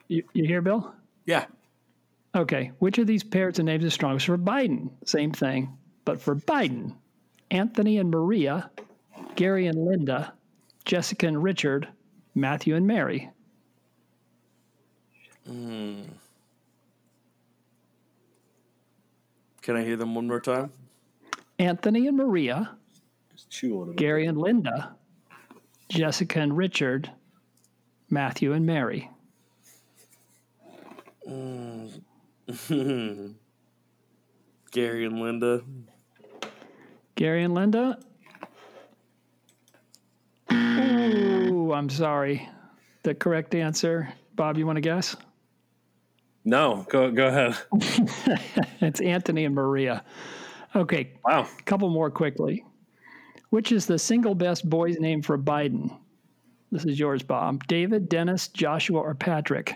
You, 0.08 0.24
you 0.32 0.44
hear, 0.44 0.60
Bill? 0.60 0.92
Yeah. 1.24 1.44
Okay, 2.34 2.72
which 2.80 2.98
of 2.98 3.06
these 3.06 3.22
pairs 3.22 3.58
of 3.58 3.64
names 3.64 3.84
is 3.84 3.94
strongest 3.94 4.26
for 4.26 4.36
Biden? 4.36 4.90
Same 5.04 5.30
thing, 5.30 5.76
but 6.04 6.20
for 6.20 6.34
Biden, 6.34 6.94
Anthony 7.50 7.98
and 7.98 8.10
Maria, 8.10 8.70
Gary 9.36 9.66
and 9.68 9.84
Linda, 9.84 10.32
Jessica 10.84 11.28
and 11.28 11.42
Richard, 11.42 11.88
Matthew 12.34 12.74
and 12.74 12.86
Mary. 12.86 13.30
Hmm. 15.46 16.02
Can 19.62 19.76
I 19.76 19.84
hear 19.84 19.96
them 19.96 20.14
one 20.14 20.26
more 20.26 20.40
time? 20.40 20.72
Anthony 21.58 22.08
and 22.08 22.16
Maria, 22.16 22.76
Just 23.32 23.48
chew 23.48 23.80
on 23.80 23.90
it. 23.90 23.96
Gary 23.96 24.26
and 24.26 24.36
Linda, 24.36 24.96
Jessica 25.88 26.40
and 26.40 26.56
Richard, 26.56 27.10
Matthew 28.10 28.52
and 28.52 28.66
Mary. 28.66 29.08
Hmm. 31.28 31.86
Gary 34.72 35.04
and 35.06 35.20
Linda. 35.20 35.62
Gary 37.16 37.44
and 37.44 37.54
Linda. 37.54 37.98
Ooh, 40.52 41.72
I'm 41.72 41.88
sorry. 41.88 42.48
The 43.02 43.14
correct 43.14 43.54
answer, 43.54 44.12
Bob, 44.34 44.58
you 44.58 44.66
want 44.66 44.76
to 44.76 44.80
guess? 44.82 45.16
No, 46.44 46.86
go 46.90 47.10
go 47.10 47.28
ahead. 47.28 47.56
It's 48.80 49.00
Anthony 49.00 49.46
and 49.46 49.54
Maria. 49.54 50.04
Okay, 50.76 51.12
Wow. 51.24 51.48
a 51.58 51.62
couple 51.62 51.88
more 51.88 52.10
quickly. 52.10 52.62
Which 53.48 53.72
is 53.72 53.86
the 53.86 53.98
single 53.98 54.34
best 54.34 54.68
boy's 54.68 54.98
name 55.00 55.22
for 55.22 55.38
Biden? 55.38 55.96
This 56.70 56.84
is 56.84 56.98
yours, 56.98 57.22
Bob. 57.22 57.66
David, 57.66 58.08
Dennis, 58.10 58.48
Joshua, 58.48 59.00
or 59.00 59.14
Patrick? 59.14 59.74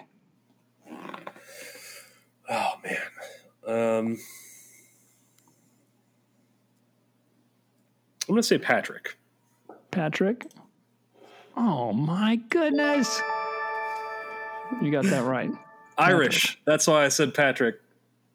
Oh 2.51 2.73
man. 2.85 2.97
Um, 3.69 4.19
I'm 8.29 8.35
gonna 8.35 8.43
say 8.43 8.59
Patrick. 8.59 9.19
Patrick? 9.91 10.47
Oh 11.55 11.93
my 11.93 12.37
goodness. 12.49 13.21
You 14.81 14.91
got 14.91 15.05
that 15.05 15.25
right. 15.25 15.51
Irish. 15.99 16.59
That's 16.65 16.87
why 16.87 17.05
I 17.05 17.09
said 17.09 17.35
Patrick. 17.35 17.77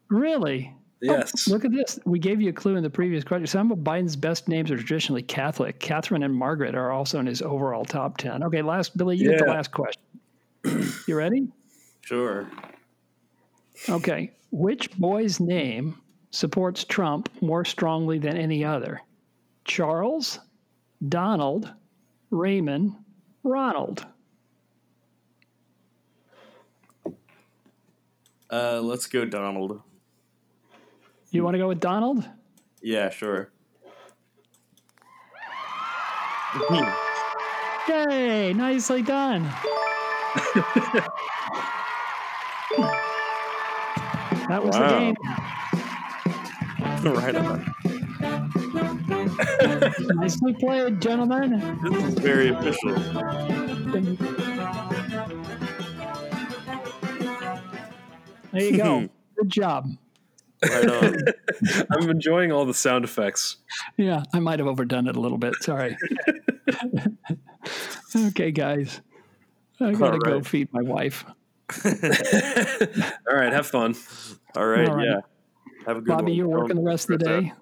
Really? 0.10 0.74
Yes. 1.02 1.48
Look 1.48 1.66
at 1.66 1.72
this. 1.72 2.00
We 2.06 2.20
gave 2.20 2.40
you 2.42 2.50
a 2.50 2.54
clue 2.54 2.76
in 2.76 2.84
the 2.84 2.90
previous 2.90 3.24
question. 3.24 3.48
Some 3.48 3.72
of 3.72 3.80
Biden's 3.80 4.16
best 4.16 4.48
names 4.48 4.72
are 4.72 4.78
traditionally 4.78 5.22
Catholic. 5.22 5.80
Catherine 5.80 6.24
and 6.24 6.34
Margaret 6.34 6.76
are 6.76 6.92
also 6.92 7.20
in 7.20 7.26
his 7.26 7.42
overall 7.42 7.84
top 7.84 8.18
10. 8.18 8.44
Okay, 8.44 8.62
last, 8.62 8.96
Billy, 8.96 9.18
you 9.18 9.30
get 9.32 9.40
the 9.40 9.46
last 9.46 9.72
question. 9.72 10.02
You 11.08 11.16
ready? 11.16 11.48
Sure. 12.02 12.50
Okay. 13.90 14.32
Which 14.52 14.92
boy's 14.98 15.40
name 15.40 15.98
supports 16.32 16.84
Trump 16.84 17.30
more 17.42 17.66
strongly 17.66 18.20
than 18.20 18.38
any 18.38 18.64
other? 18.64 19.02
Charles, 19.66 20.40
Donald, 21.08 21.72
Raymond, 22.30 22.96
Ronald. 23.44 24.06
Uh, 28.52 28.80
let's 28.82 29.08
go 29.08 29.26
Donald. 29.26 29.82
You 31.32 31.44
want 31.44 31.56
to 31.56 31.58
go 31.58 31.68
with 31.68 31.80
Donald? 31.80 32.30
Yeah, 32.82 33.10
sure. 33.10 33.50
Yay! 37.90 38.54
Nicely 38.54 39.02
done. 39.02 39.50
that 44.50 44.64
was 44.64 44.76
Wow. 44.76 44.90
the 44.90 44.98
game. 45.00 45.16
right 47.14 47.36
on. 47.36 47.74
Nicely 50.18 50.54
played, 50.54 51.02
gentlemen. 51.02 51.78
This 51.84 52.04
is 52.04 52.14
very 52.16 52.50
official. 52.50 52.94
There 58.52 58.62
you 58.64 58.78
go. 58.78 59.00
Hmm. 59.02 59.06
Good 59.38 59.50
job. 59.50 59.90
Right 60.64 60.90
on. 60.90 61.16
I'm 61.92 62.10
enjoying 62.10 62.52
all 62.52 62.66
the 62.66 62.74
sound 62.74 63.04
effects. 63.04 63.58
Yeah, 63.98 64.24
I 64.34 64.40
might 64.40 64.60
have 64.60 64.68
overdone 64.68 65.08
it 65.08 65.16
a 65.16 65.20
little 65.20 65.38
bit. 65.40 65.54
Sorry. 65.62 65.98
okay, 68.16 68.52
guys. 68.52 69.02
I 69.80 69.92
gotta 69.94 70.14
All 70.14 70.20
go 70.20 70.42
feed 70.42 70.72
my 70.72 70.82
wife. 70.82 71.26
All 71.86 73.36
right, 73.36 73.54
have 73.54 73.68
fun. 73.68 73.96
All 74.56 74.66
right, 74.66 74.88
All 74.88 74.96
right. 74.96 75.06
yeah. 75.08 75.20
Have 75.86 75.98
a 75.98 76.02
good 76.02 76.08
Bobby, 76.08 76.24
one. 76.32 76.34
you're 76.34 76.48
working 76.48 76.76
Don't 76.76 76.84
the 76.86 76.90
rest 76.90 77.10
of 77.10 77.20
the 77.20 77.26
day? 77.26 77.54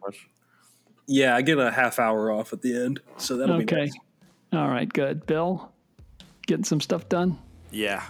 Yeah, 1.08 1.36
I 1.36 1.42
get 1.42 1.58
a 1.60 1.72
half 1.72 2.00
hour 2.00 2.32
off 2.32 2.54
at 2.54 2.62
the 2.62 2.76
end, 2.76 3.00
so 3.18 3.38
that'll 3.38 3.58
be 3.58 3.64
Okay. 3.64 3.76
nice. 3.82 3.94
All 4.54 4.68
right, 4.70 4.92
good. 4.92 5.26
Bill, 5.26 5.72
getting 6.48 6.64
some 6.64 6.80
stuff 6.82 7.08
done. 7.10 7.38
Yeah. 7.72 8.04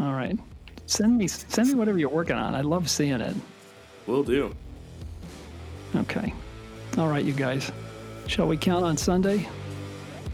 All 0.00 0.12
right. 0.12 0.38
Send 0.86 1.16
me 1.16 1.28
send 1.28 1.68
me 1.68 1.74
whatever 1.74 1.98
you're 1.98 2.08
working 2.10 2.36
on. 2.36 2.54
I 2.54 2.60
love 2.60 2.90
seeing 2.90 3.20
it. 3.20 3.34
Will 4.06 4.22
do. 4.24 4.54
Okay. 5.96 6.34
All 6.98 7.08
right, 7.08 7.24
you 7.24 7.32
guys. 7.32 7.70
Shall 8.26 8.46
we 8.48 8.56
count 8.56 8.84
on 8.84 8.96
Sunday? 8.96 9.48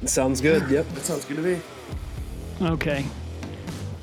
Sounds 0.06 0.40
good. 0.40 0.68
Yep. 0.70 0.88
That 0.88 1.04
sounds 1.04 1.24
good 1.26 1.36
to 1.36 1.42
me. 1.42 1.60
Okay. 2.62 3.04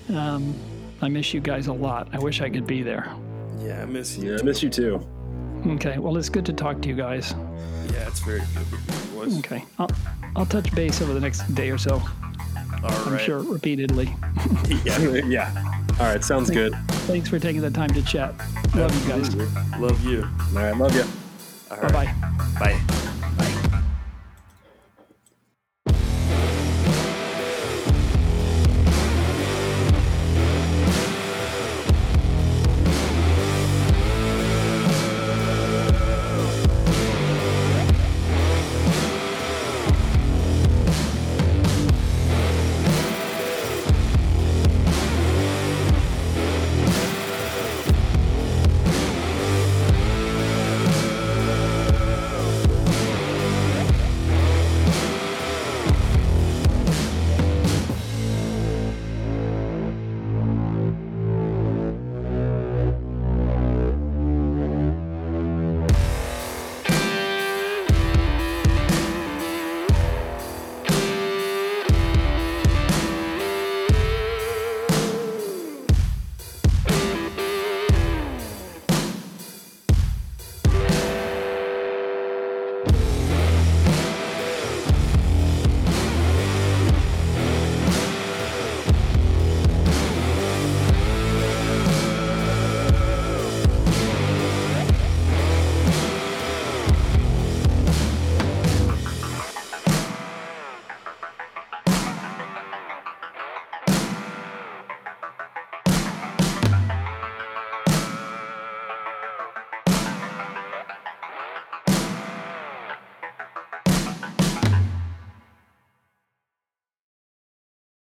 Um, 0.09 0.55
I 1.01 1.09
miss 1.09 1.33
you 1.33 1.39
guys 1.39 1.67
a 1.67 1.73
lot. 1.73 2.09
I 2.13 2.19
wish 2.19 2.41
I 2.41 2.49
could 2.49 2.65
be 2.65 2.81
there. 2.81 3.11
Yeah, 3.59 3.81
I 3.83 3.85
miss 3.85 4.17
you. 4.17 4.31
Yeah, 4.33 4.39
I 4.39 4.43
miss 4.43 4.63
you 4.63 4.69
too. 4.69 5.05
Okay. 5.67 5.97
Well, 5.97 6.15
it's 6.17 6.29
good 6.29 6.45
to 6.45 6.53
talk 6.53 6.81
to 6.83 6.89
you 6.89 6.95
guys. 6.95 7.33
Yeah, 7.91 8.07
it's 8.07 8.19
very 8.19 8.39
good. 8.39 8.67
Voice. 9.13 9.37
Okay. 9.39 9.63
I'll, 9.79 9.89
I'll 10.35 10.45
touch 10.45 10.73
base 10.75 11.01
over 11.01 11.13
the 11.13 11.19
next 11.19 11.39
day 11.55 11.69
or 11.71 11.77
so. 11.77 12.01
All 12.83 12.91
I'm 12.91 13.13
right. 13.13 13.21
sure 13.21 13.39
repeatedly. 13.39 14.13
Yeah. 14.83 14.99
yeah. 15.25 15.63
All 15.99 16.05
right, 16.05 16.23
sounds 16.23 16.49
good. 16.49 16.73
Thanks 17.07 17.29
for 17.29 17.39
taking 17.39 17.61
the 17.61 17.71
time 17.71 17.89
to 17.93 18.01
chat. 18.03 18.35
Love 18.75 18.93
you 19.01 19.09
guys. 19.09 19.35
Love 19.79 20.03
you. 20.05 20.23
All 20.23 20.63
right, 20.63 20.77
love 20.77 20.95
you. 20.95 21.03
All 21.71 21.81
Bye-bye. 21.81 22.13
Bye. 22.59 22.96